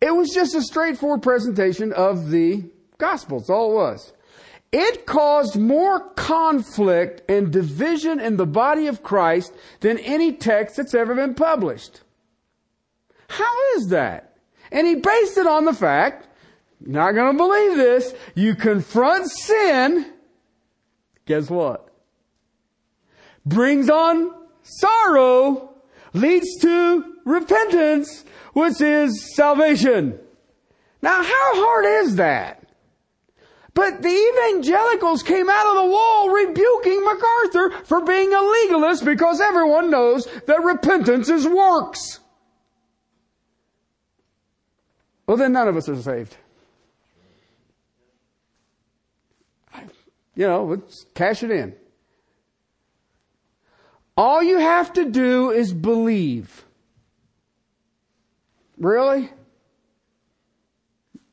it 0.00 0.14
was 0.14 0.30
just 0.30 0.54
a 0.54 0.62
straightforward 0.62 1.22
presentation 1.22 1.92
of 1.92 2.30
the 2.30 2.64
gospel. 2.98 3.38
That's 3.38 3.50
all 3.50 3.72
it 3.72 3.74
was. 3.74 4.12
It 4.72 5.06
caused 5.06 5.56
more 5.56 6.10
conflict 6.10 7.30
and 7.30 7.52
division 7.52 8.20
in 8.20 8.36
the 8.36 8.46
body 8.46 8.88
of 8.88 9.02
Christ 9.02 9.54
than 9.80 9.98
any 9.98 10.32
text 10.32 10.76
that's 10.76 10.94
ever 10.94 11.14
been 11.14 11.34
published. 11.34 12.02
How 13.28 13.74
is 13.76 13.88
that? 13.88 14.36
And 14.70 14.86
he 14.86 14.96
based 14.96 15.38
it 15.38 15.46
on 15.46 15.64
the 15.64 15.72
fact, 15.72 16.28
not 16.80 17.12
going 17.12 17.32
to 17.32 17.38
believe 17.38 17.76
this, 17.76 18.14
you 18.34 18.54
confront 18.54 19.30
sin, 19.30 20.12
guess 21.24 21.48
what? 21.48 21.85
Brings 23.46 23.88
on 23.88 24.32
sorrow, 24.62 25.74
leads 26.12 26.60
to 26.62 27.04
repentance, 27.24 28.24
which 28.52 28.80
is 28.80 29.34
salvation. 29.34 30.18
Now 31.00 31.22
how 31.22 31.64
hard 31.64 31.84
is 32.04 32.16
that? 32.16 32.66
But 33.74 34.00
the 34.00 34.08
evangelicals 34.08 35.22
came 35.22 35.50
out 35.50 35.66
of 35.66 35.84
the 35.84 35.90
wall 35.90 36.30
rebuking 36.30 37.04
MacArthur 37.04 37.84
for 37.84 38.02
being 38.02 38.32
a 38.32 38.40
legalist 38.40 39.04
because 39.04 39.38
everyone 39.38 39.90
knows 39.90 40.26
that 40.46 40.62
repentance 40.62 41.28
is 41.28 41.46
works. 41.46 42.20
Well, 45.26 45.36
then 45.36 45.52
none 45.52 45.68
of 45.68 45.76
us 45.76 45.88
are 45.88 46.00
saved. 46.00 46.36
You 50.34 50.46
know, 50.46 50.64
let's 50.64 51.04
cash 51.14 51.42
it 51.42 51.50
in. 51.50 51.74
All 54.16 54.42
you 54.42 54.58
have 54.58 54.92
to 54.94 55.04
do 55.04 55.50
is 55.50 55.72
believe. 55.72 56.64
Really? 58.78 59.30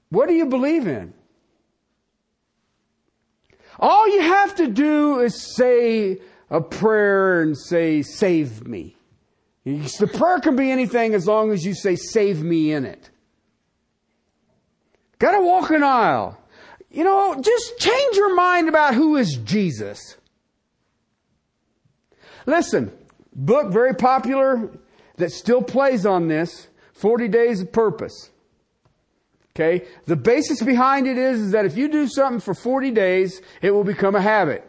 What 0.09 0.27
do 0.27 0.34
you 0.34 0.45
believe 0.45 0.88
in? 0.88 1.13
All 3.79 4.07
you 4.07 4.21
have 4.21 4.55
to 4.55 4.67
do 4.67 5.19
is 5.19 5.55
say 5.55 6.19
a 6.49 6.61
prayer 6.61 7.41
and 7.41 7.57
say, 7.57 8.01
save 8.01 8.67
me. 8.67 8.95
The 9.65 10.09
prayer 10.13 10.39
can 10.39 10.55
be 10.55 10.69
anything 10.69 11.13
as 11.13 11.25
long 11.25 11.51
as 11.51 11.65
you 11.65 11.73
say, 11.73 11.95
save 11.95 12.43
me 12.43 12.73
in 12.73 12.86
it. 12.86 13.09
Gotta 15.19 15.41
walk 15.41 15.69
an 15.71 15.84
aisle. 15.84 16.38
You 16.91 17.05
know, 17.05 17.41
just 17.41 17.79
change 17.79 18.15
your 18.15 18.36
mind 18.36 18.69
about 18.69 18.93
who 18.93 19.15
is 19.15 19.39
Jesus. 19.43 20.17
Listen, 22.45 22.91
book 23.35 23.71
very 23.71 23.93
popular 23.93 24.69
that 25.17 25.31
still 25.31 25.61
plays 25.61 26.05
on 26.05 26.27
this, 26.27 26.67
40 26.93 27.27
Days 27.27 27.61
of 27.61 27.71
Purpose. 27.71 28.31
Okay? 29.55 29.85
The 30.05 30.15
basis 30.15 30.61
behind 30.61 31.07
it 31.07 31.17
is, 31.17 31.39
is 31.39 31.51
that 31.51 31.65
if 31.65 31.77
you 31.77 31.87
do 31.87 32.07
something 32.07 32.39
for 32.39 32.53
40 32.53 32.91
days, 32.91 33.41
it 33.61 33.71
will 33.71 33.83
become 33.83 34.15
a 34.15 34.21
habit. 34.21 34.67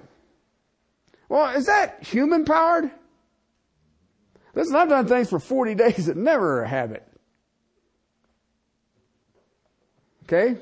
Well, 1.28 1.56
is 1.56 1.66
that 1.66 2.02
human 2.04 2.44
powered? 2.44 2.90
Listen, 4.54 4.76
I've 4.76 4.88
done 4.88 5.08
things 5.08 5.30
for 5.30 5.38
40 5.38 5.74
days 5.76 6.06
that 6.06 6.16
never 6.16 6.60
are 6.60 6.62
a 6.64 6.68
habit. 6.68 7.06
Okay? 10.24 10.60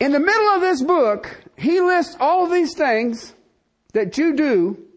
In 0.00 0.12
the 0.12 0.20
middle 0.20 0.48
of 0.50 0.60
this 0.60 0.82
book, 0.82 1.34
he 1.56 1.80
lists 1.80 2.16
all 2.20 2.44
of 2.44 2.52
these 2.52 2.74
things 2.74 3.34
that 3.94 4.16
you 4.16 4.34
do. 4.34 4.87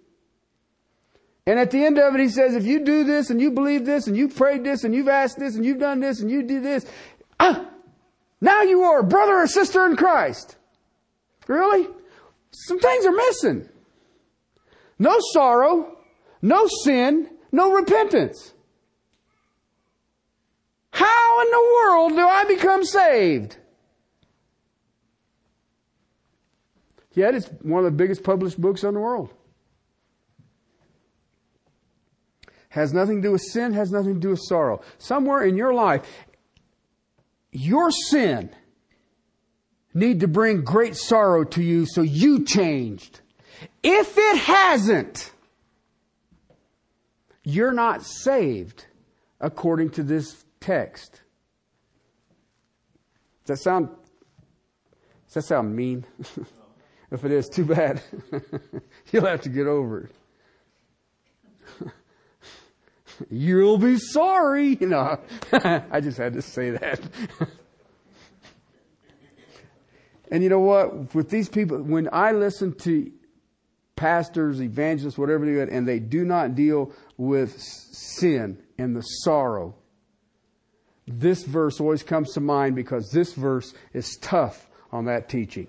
And 1.51 1.59
at 1.59 1.69
the 1.69 1.83
end 1.83 1.99
of 1.99 2.15
it, 2.15 2.21
he 2.21 2.29
says, 2.29 2.55
if 2.55 2.63
you 2.65 2.79
do 2.79 3.03
this 3.03 3.29
and 3.29 3.41
you 3.41 3.51
believe 3.51 3.85
this 3.85 4.07
and 4.07 4.15
you've 4.15 4.33
prayed 4.33 4.63
this 4.63 4.85
and 4.85 4.95
you've 4.95 5.09
asked 5.09 5.37
this 5.37 5.57
and 5.57 5.65
you've 5.65 5.79
done 5.79 5.99
this 5.99 6.21
and 6.21 6.31
you 6.31 6.43
do 6.43 6.61
this, 6.61 6.85
ah, 7.41 7.67
now 8.39 8.61
you 8.61 8.83
are 8.83 8.99
a 8.99 9.03
brother 9.03 9.33
or 9.33 9.47
sister 9.47 9.85
in 9.85 9.97
Christ. 9.97 10.55
Really? 11.47 11.89
Some 12.51 12.79
things 12.79 13.05
are 13.05 13.11
missing. 13.11 13.67
No 14.97 15.17
sorrow, 15.33 15.97
no 16.41 16.69
sin, 16.85 17.29
no 17.51 17.73
repentance. 17.73 18.53
How 20.91 21.41
in 21.41 21.51
the 21.51 21.73
world 21.75 22.11
do 22.13 22.25
I 22.25 22.45
become 22.45 22.85
saved? 22.85 23.57
Yet 27.13 27.35
it's 27.35 27.47
one 27.61 27.79
of 27.83 27.91
the 27.91 27.97
biggest 27.97 28.23
published 28.23 28.61
books 28.61 28.85
in 28.85 28.93
the 28.93 29.01
world. 29.01 29.33
Has 32.71 32.93
nothing 32.93 33.21
to 33.21 33.27
do 33.27 33.31
with 33.33 33.41
sin, 33.41 33.73
has 33.73 33.91
nothing 33.91 34.13
to 34.13 34.19
do 34.19 34.29
with 34.29 34.39
sorrow. 34.43 34.81
Somewhere 34.97 35.43
in 35.43 35.57
your 35.57 35.73
life, 35.73 36.03
your 37.51 37.91
sin 37.91 38.49
need 39.93 40.21
to 40.21 40.27
bring 40.29 40.63
great 40.63 40.95
sorrow 40.95 41.43
to 41.43 41.61
you 41.61 41.85
so 41.85 42.01
you 42.01 42.45
changed. 42.45 43.19
If 43.83 44.17
it 44.17 44.37
hasn't, 44.37 45.33
you're 47.43 47.73
not 47.73 48.03
saved 48.03 48.85
according 49.41 49.89
to 49.91 50.03
this 50.03 50.45
text. 50.61 51.19
Does 53.43 53.57
that 53.57 53.63
sound, 53.63 53.89
does 55.25 55.33
that 55.33 55.41
sound 55.41 55.75
mean? 55.75 56.05
if 57.11 57.25
it 57.25 57.33
is, 57.33 57.49
too 57.49 57.65
bad. 57.65 58.01
You'll 59.11 59.25
have 59.25 59.41
to 59.41 59.49
get 59.49 59.67
over 59.67 60.09
it. 61.81 61.91
You'll 63.29 63.77
be 63.77 63.97
sorry. 63.97 64.75
You 64.81 64.87
know, 64.87 65.19
I 65.53 66.01
just 66.01 66.17
had 66.17 66.33
to 66.33 66.41
say 66.41 66.71
that. 66.71 66.99
and 70.31 70.43
you 70.43 70.49
know 70.49 70.59
what? 70.59 71.13
With 71.13 71.29
these 71.29 71.49
people, 71.49 71.81
when 71.81 72.09
I 72.11 72.31
listen 72.31 72.73
to 72.79 73.11
pastors, 73.95 74.61
evangelists, 74.61 75.17
whatever 75.17 75.45
they 75.45 75.53
do, 75.53 75.71
and 75.71 75.87
they 75.87 75.99
do 75.99 76.25
not 76.25 76.55
deal 76.55 76.91
with 77.17 77.59
sin 77.59 78.57
and 78.77 78.95
the 78.95 79.01
sorrow 79.01 79.75
this 81.19 81.43
verse 81.43 81.79
always 81.79 82.03
comes 82.03 82.33
to 82.33 82.39
mind 82.39 82.75
because 82.75 83.09
this 83.11 83.33
verse 83.33 83.73
is 83.93 84.17
tough 84.21 84.69
on 84.91 85.05
that 85.05 85.29
teaching. 85.29 85.67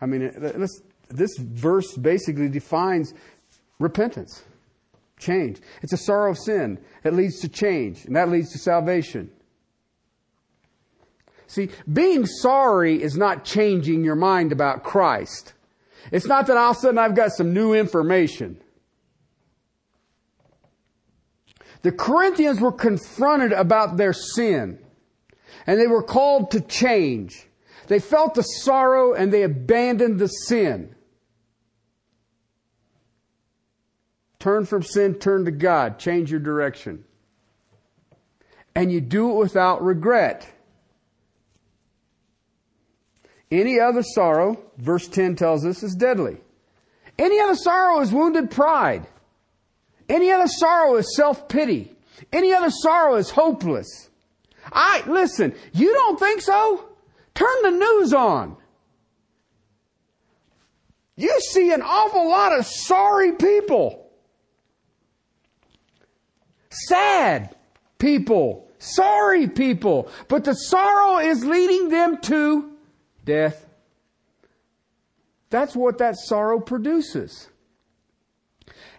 I 0.00 0.06
mean, 0.06 0.26
uh, 0.26 0.66
this 1.08 1.36
verse 1.38 1.96
basically 1.96 2.48
defines 2.48 3.14
repentance, 3.78 4.42
change. 5.18 5.60
It's 5.82 5.92
a 5.92 5.98
sorrow 5.98 6.30
of 6.30 6.38
sin 6.38 6.78
that 7.02 7.14
leads 7.14 7.40
to 7.40 7.48
change, 7.48 8.04
and 8.04 8.16
that 8.16 8.28
leads 8.28 8.52
to 8.52 8.58
salvation. 8.58 9.30
See, 11.46 11.70
being 11.90 12.26
sorry 12.26 13.00
is 13.00 13.16
not 13.16 13.44
changing 13.44 14.04
your 14.04 14.16
mind 14.16 14.52
about 14.52 14.82
Christ. 14.82 15.54
It's 16.10 16.26
not 16.26 16.48
that 16.48 16.56
all 16.56 16.72
of 16.72 16.76
a 16.76 16.80
sudden 16.80 16.98
I've 16.98 17.14
got 17.14 17.32
some 17.32 17.54
new 17.54 17.72
information. 17.72 18.60
The 21.82 21.92
Corinthians 21.92 22.60
were 22.60 22.72
confronted 22.72 23.52
about 23.52 23.96
their 23.96 24.12
sin 24.12 24.80
and 25.68 25.80
they 25.80 25.86
were 25.86 26.02
called 26.02 26.50
to 26.50 26.60
change. 26.60 27.46
They 27.86 28.00
felt 28.00 28.34
the 28.34 28.42
sorrow 28.42 29.14
and 29.14 29.32
they 29.32 29.44
abandoned 29.44 30.18
the 30.18 30.26
sin. 30.26 30.95
Turn 34.38 34.66
from 34.66 34.82
sin, 34.82 35.14
turn 35.14 35.44
to 35.46 35.50
God, 35.50 35.98
change 35.98 36.30
your 36.30 36.40
direction. 36.40 37.04
And 38.74 38.92
you 38.92 39.00
do 39.00 39.30
it 39.30 39.34
without 39.36 39.82
regret. 39.82 40.46
Any 43.50 43.80
other 43.80 44.02
sorrow, 44.02 44.62
verse 44.76 45.08
10 45.08 45.36
tells 45.36 45.64
us, 45.64 45.82
is 45.82 45.94
deadly. 45.94 46.38
Any 47.18 47.40
other 47.40 47.54
sorrow 47.54 48.00
is 48.00 48.12
wounded 48.12 48.50
pride. 48.50 49.06
Any 50.08 50.30
other 50.30 50.46
sorrow 50.46 50.96
is 50.96 51.16
self-pity. 51.16 51.92
Any 52.32 52.52
other 52.52 52.70
sorrow 52.70 53.16
is 53.16 53.30
hopeless. 53.30 54.10
I, 54.72 55.02
listen, 55.06 55.54
you 55.72 55.92
don't 55.92 56.18
think 56.18 56.42
so? 56.42 56.88
Turn 57.34 57.62
the 57.62 57.70
news 57.70 58.12
on. 58.12 58.56
You 61.16 61.40
see 61.52 61.72
an 61.72 61.82
awful 61.82 62.28
lot 62.28 62.58
of 62.58 62.66
sorry 62.66 63.32
people. 63.32 64.05
Sad 66.88 67.54
people. 67.98 68.68
Sorry 68.78 69.48
people. 69.48 70.10
But 70.28 70.44
the 70.44 70.54
sorrow 70.54 71.18
is 71.18 71.44
leading 71.44 71.88
them 71.88 72.18
to 72.22 72.72
death. 73.24 73.66
That's 75.50 75.74
what 75.74 75.98
that 75.98 76.16
sorrow 76.16 76.60
produces. 76.60 77.48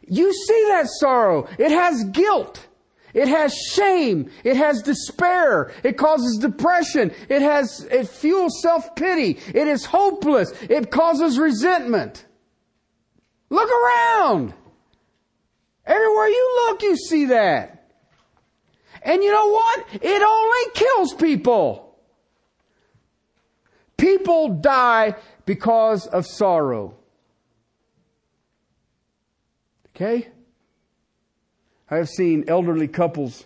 You 0.07 0.33
see 0.33 0.65
that 0.69 0.87
sorrow. 0.87 1.47
It 1.59 1.71
has 1.71 2.03
guilt. 2.05 2.65
It 3.13 3.27
has 3.27 3.53
shame. 3.53 4.29
It 4.43 4.55
has 4.55 4.81
despair. 4.81 5.71
It 5.83 5.97
causes 5.97 6.37
depression. 6.39 7.11
It 7.29 7.41
has, 7.41 7.85
it 7.91 8.07
fuels 8.07 8.61
self-pity. 8.61 9.39
It 9.53 9.67
is 9.67 9.85
hopeless. 9.85 10.51
It 10.63 10.91
causes 10.91 11.37
resentment. 11.37 12.25
Look 13.49 13.69
around. 13.69 14.53
Everywhere 15.87 16.27
you 16.27 16.65
look, 16.65 16.81
you 16.83 16.97
see 16.97 17.25
that. 17.25 17.89
And 19.01 19.23
you 19.23 19.31
know 19.31 19.47
what? 19.47 19.85
It 19.93 20.21
only 20.21 20.71
kills 20.73 21.13
people. 21.13 21.97
People 23.95 24.49
die 24.49 25.15
because 25.45 26.05
of 26.07 26.25
sorrow. 26.25 26.95
Okay? 29.95 30.27
I 31.89 31.95
have 31.95 32.09
seen 32.09 32.43
elderly 32.49 32.89
couples 32.89 33.45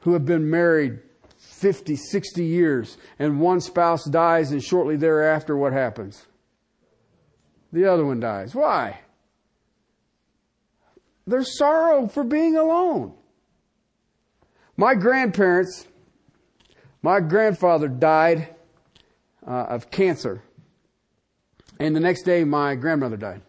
who 0.00 0.14
have 0.14 0.24
been 0.24 0.48
married 0.48 0.98
50, 1.36 1.94
60 1.94 2.44
years, 2.44 2.96
and 3.18 3.38
one 3.38 3.60
spouse 3.60 4.04
dies, 4.04 4.50
and 4.50 4.64
shortly 4.64 4.96
thereafter, 4.96 5.56
what 5.56 5.72
happens? 5.72 6.26
The 7.72 7.84
other 7.84 8.04
one 8.04 8.18
dies. 8.18 8.54
Why? 8.54 9.00
There's 11.26 11.56
sorrow 11.56 12.08
for 12.08 12.24
being 12.24 12.56
alone. 12.56 13.14
My 14.76 14.94
grandparents, 14.94 15.86
my 17.02 17.20
grandfather 17.20 17.88
died 17.88 18.54
uh, 19.46 19.50
of 19.50 19.90
cancer. 19.90 20.42
And 21.78 21.94
the 21.94 22.00
next 22.00 22.22
day, 22.22 22.44
my 22.44 22.74
grandmother 22.74 23.16
died. 23.16 23.42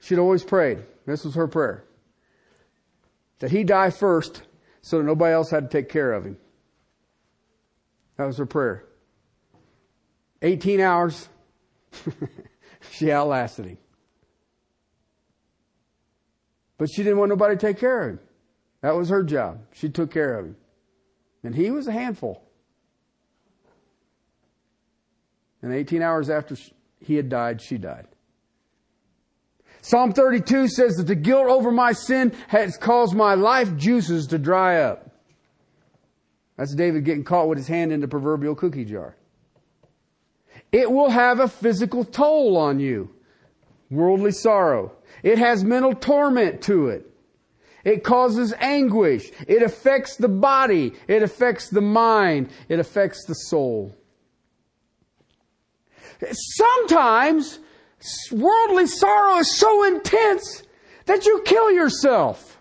She'd 0.00 0.18
always 0.18 0.44
prayed. 0.44 0.78
This 1.06 1.24
was 1.24 1.34
her 1.34 1.48
prayer 1.48 1.84
that 3.42 3.50
he 3.50 3.64
die 3.64 3.90
first 3.90 4.42
so 4.82 4.98
that 4.98 5.04
nobody 5.04 5.32
else 5.32 5.50
had 5.50 5.68
to 5.68 5.78
take 5.78 5.88
care 5.88 6.12
of 6.12 6.24
him. 6.24 6.36
That 8.16 8.26
was 8.26 8.38
her 8.38 8.46
prayer. 8.46 8.84
18 10.42 10.80
hours, 10.80 11.28
she 12.92 13.10
outlasted 13.10 13.66
him. 13.66 13.78
But 16.82 16.90
she 16.90 17.04
didn't 17.04 17.18
want 17.20 17.28
nobody 17.28 17.54
to 17.54 17.60
take 17.64 17.78
care 17.78 18.02
of 18.02 18.08
him. 18.08 18.20
That 18.80 18.96
was 18.96 19.08
her 19.08 19.22
job. 19.22 19.60
She 19.72 19.88
took 19.88 20.10
care 20.10 20.36
of 20.36 20.46
him. 20.46 20.56
And 21.44 21.54
he 21.54 21.70
was 21.70 21.86
a 21.86 21.92
handful. 21.92 22.42
And 25.62 25.72
18 25.72 26.02
hours 26.02 26.28
after 26.28 26.56
he 26.98 27.14
had 27.14 27.28
died, 27.28 27.62
she 27.62 27.78
died. 27.78 28.08
Psalm 29.80 30.12
32 30.12 30.66
says 30.66 30.96
that 30.96 31.06
the 31.06 31.14
guilt 31.14 31.46
over 31.46 31.70
my 31.70 31.92
sin 31.92 32.32
has 32.48 32.76
caused 32.76 33.14
my 33.14 33.34
life 33.34 33.76
juices 33.76 34.26
to 34.26 34.38
dry 34.38 34.80
up. 34.82 35.08
That's 36.56 36.74
David 36.74 37.04
getting 37.04 37.22
caught 37.22 37.46
with 37.46 37.58
his 37.58 37.68
hand 37.68 37.92
in 37.92 38.00
the 38.00 38.08
proverbial 38.08 38.56
cookie 38.56 38.86
jar. 38.86 39.14
It 40.72 40.90
will 40.90 41.10
have 41.10 41.38
a 41.38 41.46
physical 41.46 42.04
toll 42.04 42.56
on 42.56 42.80
you. 42.80 43.14
Worldly 43.88 44.32
sorrow. 44.32 44.96
It 45.22 45.38
has 45.38 45.64
mental 45.64 45.94
torment 45.94 46.62
to 46.62 46.88
it. 46.88 47.08
It 47.84 48.04
causes 48.04 48.52
anguish. 48.58 49.30
It 49.48 49.62
affects 49.62 50.16
the 50.16 50.28
body. 50.28 50.94
It 51.08 51.22
affects 51.22 51.68
the 51.68 51.80
mind. 51.80 52.50
It 52.68 52.78
affects 52.78 53.24
the 53.26 53.34
soul. 53.34 53.96
Sometimes 56.30 57.58
worldly 58.30 58.86
sorrow 58.86 59.38
is 59.38 59.56
so 59.56 59.84
intense 59.84 60.62
that 61.06 61.26
you 61.26 61.42
kill 61.44 61.70
yourself. 61.70 62.60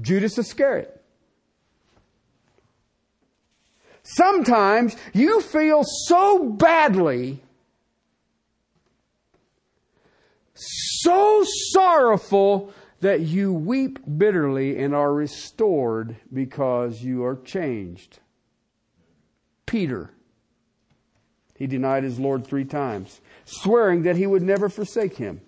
Judas 0.00 0.38
Iscariot. 0.38 0.92
Sometimes 4.02 4.94
you 5.12 5.40
feel 5.40 5.82
so 5.84 6.50
badly, 6.50 7.42
so 10.56 11.44
sorrowful 11.72 12.72
that 13.00 13.20
you 13.20 13.52
weep 13.52 13.98
bitterly 14.18 14.82
and 14.82 14.94
are 14.94 15.12
restored 15.12 16.16
because 16.32 17.02
you 17.02 17.24
are 17.24 17.36
changed. 17.36 18.20
Peter 19.66 20.10
he 21.56 21.66
denied 21.66 22.04
his 22.04 22.18
Lord 22.18 22.46
three 22.46 22.64
times, 22.64 23.20
swearing 23.44 24.02
that 24.02 24.16
he 24.16 24.26
would 24.26 24.42
never 24.42 24.68
forsake 24.68 25.16
him. 25.16 25.40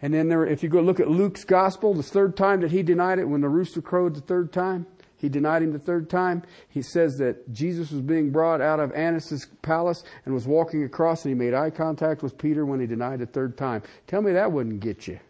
And 0.00 0.12
then 0.12 0.28
there, 0.28 0.46
if 0.46 0.62
you 0.62 0.68
go 0.68 0.80
look 0.80 1.00
at 1.00 1.10
Luke's 1.10 1.44
gospel, 1.44 1.94
the 1.94 2.02
third 2.02 2.36
time 2.36 2.60
that 2.60 2.70
he 2.70 2.82
denied 2.82 3.18
it, 3.18 3.28
when 3.28 3.40
the 3.40 3.48
rooster 3.48 3.80
crowed 3.80 4.14
the 4.14 4.20
third 4.20 4.52
time, 4.52 4.86
he 5.16 5.28
denied 5.28 5.62
him 5.62 5.72
the 5.72 5.78
third 5.78 6.10
time. 6.10 6.42
He 6.68 6.82
says 6.82 7.16
that 7.18 7.52
Jesus 7.52 7.90
was 7.90 8.00
being 8.00 8.30
brought 8.30 8.60
out 8.60 8.80
of 8.80 8.92
Annas' 8.92 9.46
palace 9.62 10.04
and 10.24 10.34
was 10.34 10.46
walking 10.46 10.84
across 10.84 11.24
and 11.24 11.30
he 11.30 11.34
made 11.34 11.54
eye 11.54 11.70
contact 11.70 12.22
with 12.22 12.36
Peter 12.36 12.66
when 12.66 12.80
he 12.80 12.86
denied 12.86 13.20
the 13.20 13.26
third 13.26 13.56
time. 13.56 13.82
Tell 14.06 14.22
me 14.22 14.32
that 14.32 14.52
wouldn't 14.52 14.80
get 14.80 15.06
you. 15.06 15.20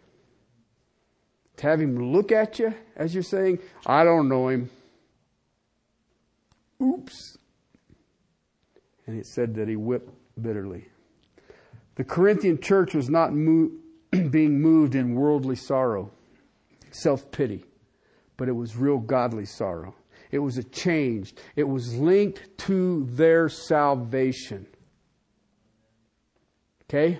To 1.57 1.67
have 1.67 1.79
him 1.79 2.11
look 2.11 2.31
at 2.31 2.59
you 2.59 2.73
as 2.95 3.13
you're 3.13 3.23
saying, 3.23 3.59
I 3.85 4.03
don't 4.03 4.27
know 4.27 4.49
him. 4.49 4.69
Oops 6.81 7.37
and 9.07 9.19
it 9.19 9.25
said 9.25 9.55
that 9.55 9.67
he 9.67 9.75
wept 9.75 10.09
bitterly. 10.41 10.85
The 11.95 12.03
Corinthian 12.03 12.59
church 12.59 12.93
was 12.93 13.09
not 13.09 13.33
mo- 13.33 13.71
being 14.29 14.61
moved 14.61 14.95
in 14.95 15.15
worldly 15.15 15.55
sorrow, 15.55 16.11
self 16.91 17.31
pity, 17.31 17.65
but 18.37 18.47
it 18.47 18.55
was 18.55 18.75
real 18.75 18.97
godly 18.97 19.45
sorrow. 19.45 19.95
It 20.31 20.39
was 20.39 20.57
a 20.57 20.63
change, 20.63 21.33
it 21.55 21.63
was 21.63 21.95
linked 21.95 22.57
to 22.59 23.05
their 23.11 23.47
salvation. 23.47 24.67
Okay? 26.83 27.19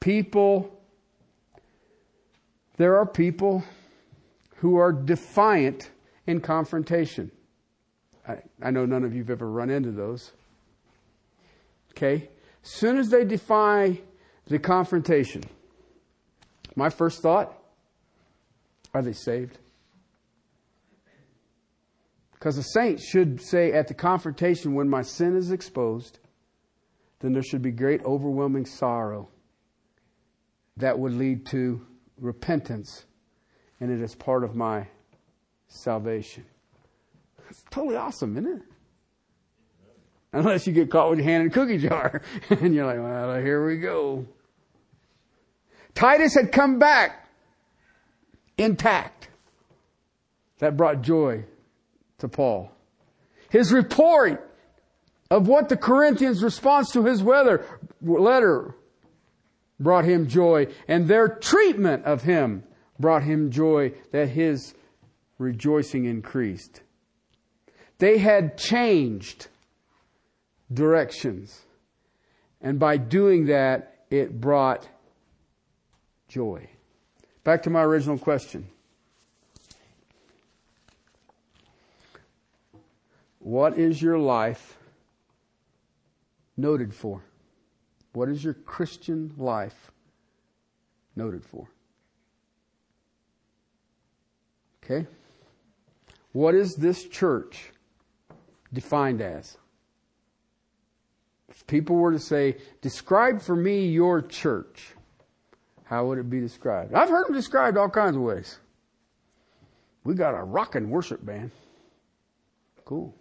People, 0.00 0.70
there 2.78 2.96
are 2.96 3.06
people 3.06 3.62
who 4.56 4.76
are 4.76 4.92
defiant 4.92 5.90
in 6.26 6.40
confrontation. 6.40 7.30
I, 8.26 8.38
I 8.62 8.70
know 8.70 8.86
none 8.86 9.04
of 9.04 9.14
you 9.14 9.20
have 9.20 9.30
ever 9.30 9.50
run 9.50 9.70
into 9.70 9.90
those. 9.90 10.32
Okay? 11.92 12.30
As 12.64 12.70
soon 12.70 12.98
as 12.98 13.10
they 13.10 13.24
defy 13.24 14.00
the 14.46 14.58
confrontation, 14.58 15.42
my 16.76 16.90
first 16.90 17.22
thought 17.22 17.56
are 18.92 19.02
they 19.02 19.12
saved? 19.12 19.58
Because 22.32 22.56
a 22.56 22.62
saint 22.62 23.00
should 23.00 23.40
say 23.40 23.72
at 23.72 23.86
the 23.86 23.94
confrontation, 23.94 24.74
when 24.74 24.88
my 24.88 25.02
sin 25.02 25.36
is 25.36 25.52
exposed, 25.52 26.18
then 27.20 27.32
there 27.32 27.42
should 27.42 27.62
be 27.62 27.70
great 27.70 28.02
overwhelming 28.04 28.64
sorrow 28.64 29.28
that 30.78 30.98
would 30.98 31.12
lead 31.12 31.44
to 31.46 31.86
repentance, 32.18 33.04
and 33.78 33.90
it 33.90 34.00
is 34.00 34.14
part 34.14 34.42
of 34.42 34.56
my 34.56 34.88
salvation. 35.68 36.44
It's 37.50 37.64
totally 37.70 37.96
awesome, 37.96 38.36
isn't 38.38 38.56
it? 38.56 38.62
Unless 40.32 40.66
you 40.66 40.72
get 40.72 40.90
caught 40.90 41.10
with 41.10 41.18
your 41.18 41.28
hand 41.28 41.42
in 41.42 41.48
a 41.48 41.52
cookie 41.52 41.78
jar. 41.78 42.22
and 42.50 42.74
you're 42.74 42.86
like, 42.86 42.98
well, 42.98 43.40
here 43.40 43.66
we 43.66 43.78
go. 43.78 44.26
Titus 46.00 46.34
had 46.34 46.50
come 46.50 46.78
back 46.78 47.28
intact. 48.56 49.28
That 50.58 50.74
brought 50.74 51.02
joy 51.02 51.44
to 52.20 52.28
Paul. 52.28 52.72
His 53.50 53.70
report 53.70 54.50
of 55.30 55.46
what 55.46 55.68
the 55.68 55.76
Corinthians' 55.76 56.42
response 56.42 56.90
to 56.92 57.04
his 57.04 57.22
weather, 57.22 57.66
letter 58.00 58.74
brought 59.78 60.06
him 60.06 60.26
joy, 60.26 60.68
and 60.88 61.06
their 61.06 61.28
treatment 61.28 62.06
of 62.06 62.22
him 62.22 62.64
brought 62.98 63.22
him 63.22 63.50
joy 63.50 63.92
that 64.10 64.30
his 64.30 64.72
rejoicing 65.36 66.06
increased. 66.06 66.80
They 67.98 68.16
had 68.16 68.56
changed 68.56 69.48
directions. 70.72 71.60
And 72.62 72.78
by 72.78 72.96
doing 72.96 73.46
that, 73.46 74.06
it 74.10 74.40
brought 74.40 74.88
joy. 76.30 76.66
Back 77.44 77.64
to 77.64 77.70
my 77.70 77.82
original 77.82 78.16
question. 78.16 78.68
What 83.40 83.76
is 83.76 84.00
your 84.00 84.18
life 84.18 84.78
noted 86.56 86.94
for? 86.94 87.22
What 88.12 88.28
is 88.28 88.44
your 88.44 88.54
Christian 88.54 89.32
life 89.36 89.90
noted 91.16 91.44
for? 91.44 91.66
Okay? 94.84 95.06
What 96.32 96.54
is 96.54 96.76
this 96.76 97.08
church 97.08 97.72
defined 98.72 99.20
as? 99.20 99.56
If 101.48 101.66
people 101.66 101.96
were 101.96 102.12
to 102.12 102.18
say, 102.18 102.58
describe 102.82 103.42
for 103.42 103.56
me 103.56 103.86
your 103.86 104.22
church, 104.22 104.94
how 105.90 106.06
would 106.06 106.18
it 106.18 106.30
be 106.30 106.38
described? 106.38 106.94
I've 106.94 107.08
heard 107.08 107.26
them 107.26 107.34
described 107.34 107.76
all 107.76 107.88
kinds 107.88 108.14
of 108.14 108.22
ways. 108.22 108.60
We 110.04 110.14
got 110.14 110.36
a 110.36 110.44
rockin' 110.44 110.88
worship 110.88 111.26
band. 111.26 111.50
Cool. 112.84 113.12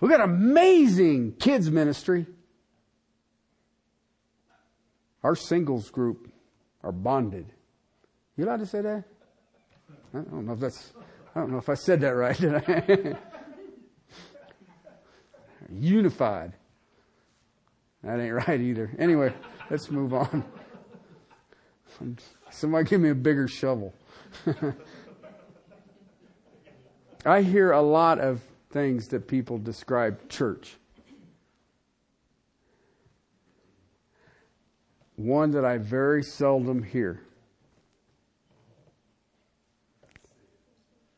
We 0.00 0.08
got 0.08 0.22
amazing 0.22 1.34
kids 1.34 1.70
ministry. 1.70 2.24
Our 5.22 5.36
singles 5.36 5.90
group 5.90 6.32
are 6.82 6.92
bonded. 6.92 7.52
You 8.38 8.46
allowed 8.46 8.60
to 8.60 8.66
say 8.66 8.80
that? 8.80 9.04
I 10.14 10.18
don't 10.20 10.46
know 10.46 10.54
if 10.54 10.60
that's, 10.60 10.94
I 11.34 11.40
don't 11.40 11.52
know 11.52 11.58
if 11.58 11.68
I 11.68 11.74
said 11.74 12.00
that 12.00 12.08
right, 12.08 12.38
did 12.38 12.54
I? 12.54 13.18
Unified. 15.78 16.54
That 18.02 18.18
ain't 18.18 18.32
right 18.32 18.60
either. 18.62 18.90
Anyway, 18.98 19.34
let's 19.68 19.90
move 19.90 20.14
on. 20.14 20.42
Somebody 22.50 22.88
give 22.88 23.00
me 23.00 23.10
a 23.10 23.14
bigger 23.14 23.48
shovel. 23.48 23.94
I 27.24 27.42
hear 27.42 27.72
a 27.72 27.82
lot 27.82 28.20
of 28.20 28.40
things 28.70 29.08
that 29.08 29.26
people 29.26 29.58
describe 29.58 30.28
church. 30.28 30.76
One 35.16 35.50
that 35.52 35.64
I 35.64 35.78
very 35.78 36.22
seldom 36.22 36.82
hear 36.82 37.22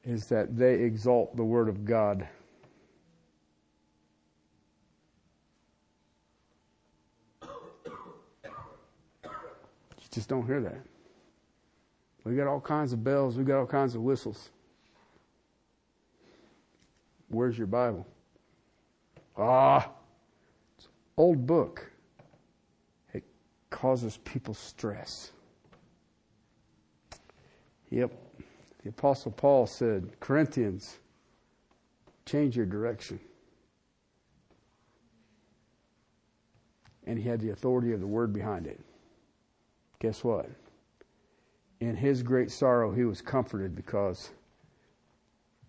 is 0.04 0.26
that 0.28 0.56
they 0.56 0.74
exalt 0.74 1.36
the 1.36 1.44
Word 1.44 1.68
of 1.68 1.84
God. 1.84 2.28
Just 10.18 10.28
don't 10.28 10.44
hear 10.44 10.60
that. 10.60 10.80
We 12.24 12.34
got 12.34 12.48
all 12.48 12.60
kinds 12.60 12.92
of 12.92 13.04
bells, 13.04 13.36
we 13.36 13.44
got 13.44 13.60
all 13.60 13.66
kinds 13.66 13.94
of 13.94 14.02
whistles. 14.02 14.50
Where's 17.28 17.56
your 17.56 17.68
Bible? 17.68 18.04
Ah, 19.36 19.92
it's 20.76 20.88
old 21.16 21.46
book. 21.46 21.88
It 23.14 23.22
causes 23.70 24.16
people 24.24 24.54
stress. 24.54 25.30
Yep. 27.90 28.10
The 28.82 28.88
Apostle 28.88 29.30
Paul 29.30 29.68
said, 29.68 30.18
Corinthians, 30.18 30.98
change 32.26 32.56
your 32.56 32.66
direction. 32.66 33.20
And 37.06 37.20
he 37.20 37.28
had 37.28 37.40
the 37.40 37.50
authority 37.50 37.92
of 37.92 38.00
the 38.00 38.06
word 38.08 38.32
behind 38.32 38.66
it. 38.66 38.80
Guess 40.00 40.22
what? 40.22 40.48
In 41.80 41.96
his 41.96 42.22
great 42.22 42.50
sorrow, 42.50 42.92
he 42.92 43.04
was 43.04 43.20
comforted 43.20 43.74
because 43.74 44.30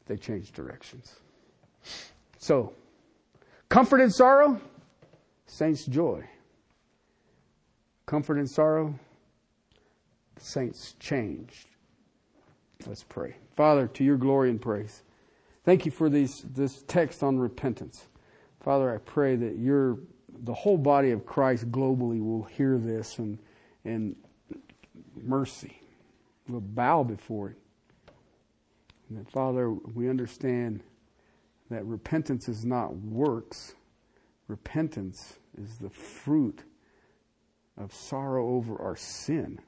they 0.06 0.18
changed 0.18 0.54
directions. 0.54 1.16
So, 2.38 2.74
comfort 3.70 4.02
in 4.02 4.10
sorrow, 4.10 4.60
saints' 5.46 5.86
joy. 5.86 6.24
Comfort 8.06 8.38
in 8.38 8.48
sorrow, 8.48 8.98
saints 10.38 10.96
changed. 11.00 11.68
Let's 12.88 13.04
pray. 13.04 13.36
Father, 13.56 13.88
to 13.88 14.04
your 14.04 14.18
glory 14.18 14.50
and 14.50 14.62
praise. 14.62 15.04
Thank 15.64 15.86
you 15.86 15.92
for 15.92 16.10
these, 16.10 16.44
this 16.56 16.84
text 16.88 17.22
on 17.22 17.38
repentance. 17.38 18.08
Father, 18.62 18.94
I 18.94 18.98
pray 18.98 19.36
that 19.36 19.58
your, 19.58 20.00
the 20.44 20.54
whole 20.54 20.78
body 20.78 21.12
of 21.12 21.26
Christ 21.26 21.72
globally 21.72 22.24
will 22.24 22.44
hear 22.44 22.78
this 22.78 23.20
and, 23.20 23.38
and 23.86 24.16
mercy 25.22 25.80
We'll 26.50 26.62
bow 26.62 27.04
before 27.04 27.52
it. 27.52 27.58
And 29.10 29.30
Father, 29.30 29.70
we 29.72 30.10
understand 30.10 30.82
that 31.70 31.86
repentance 31.86 32.50
is 32.50 32.66
not 32.66 32.96
works. 32.96 33.76
Repentance 34.48 35.38
is 35.62 35.78
the 35.78 35.92
fruit 35.92 36.64
of 37.78 37.94
sorrow 37.94 38.50
over 38.50 38.82
our 38.82 38.96
sin. 38.96 39.60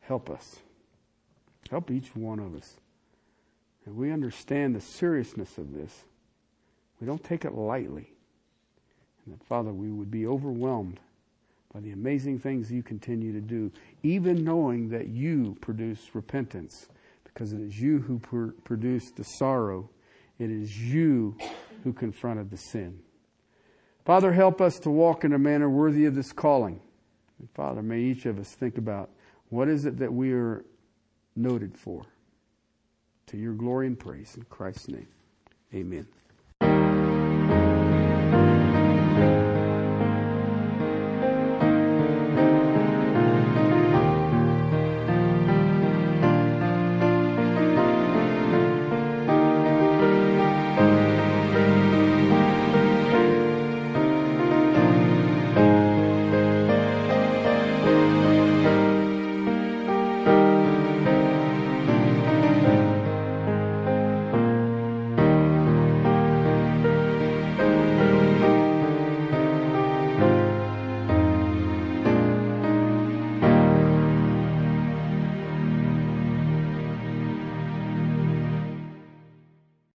Help 0.00 0.30
us. 0.30 0.60
Help 1.68 1.90
each 1.90 2.14
one 2.14 2.38
of 2.38 2.54
us. 2.54 2.76
And 3.84 3.96
we 3.96 4.12
understand 4.12 4.76
the 4.76 4.80
seriousness 4.80 5.58
of 5.58 5.74
this. 5.74 6.04
We 7.00 7.06
don't 7.08 7.22
take 7.24 7.44
it 7.44 7.54
lightly. 7.54 8.12
And 9.24 9.34
that, 9.34 9.44
Father, 9.44 9.72
we 9.72 9.90
would 9.90 10.10
be 10.10 10.26
overwhelmed 10.26 11.00
by 11.72 11.80
the 11.80 11.92
amazing 11.92 12.38
things 12.38 12.70
you 12.70 12.82
continue 12.82 13.32
to 13.32 13.40
do, 13.40 13.72
even 14.02 14.44
knowing 14.44 14.88
that 14.90 15.08
you 15.08 15.56
produce 15.60 16.14
repentance, 16.14 16.88
because 17.24 17.52
it 17.52 17.60
is 17.60 17.80
you 17.80 17.98
who 18.00 18.18
pr- 18.18 18.60
produced 18.64 19.16
the 19.16 19.24
sorrow. 19.24 19.88
It 20.38 20.50
is 20.50 20.76
you 20.78 21.36
who 21.84 21.92
confronted 21.92 22.50
the 22.50 22.56
sin. 22.58 23.00
Father, 24.04 24.32
help 24.32 24.60
us 24.60 24.78
to 24.80 24.90
walk 24.90 25.24
in 25.24 25.32
a 25.32 25.38
manner 25.38 25.70
worthy 25.70 26.04
of 26.04 26.14
this 26.14 26.32
calling. 26.32 26.80
And 27.38 27.48
Father, 27.54 27.82
may 27.82 28.00
each 28.00 28.26
of 28.26 28.38
us 28.38 28.54
think 28.54 28.76
about 28.76 29.10
what 29.48 29.68
is 29.68 29.86
it 29.86 29.98
that 29.98 30.12
we 30.12 30.32
are 30.32 30.64
noted 31.36 31.76
for. 31.76 32.04
To 33.28 33.36
your 33.38 33.54
glory 33.54 33.86
and 33.86 33.98
praise 33.98 34.34
in 34.36 34.42
Christ's 34.44 34.88
name. 34.88 35.08
Amen. 35.72 36.06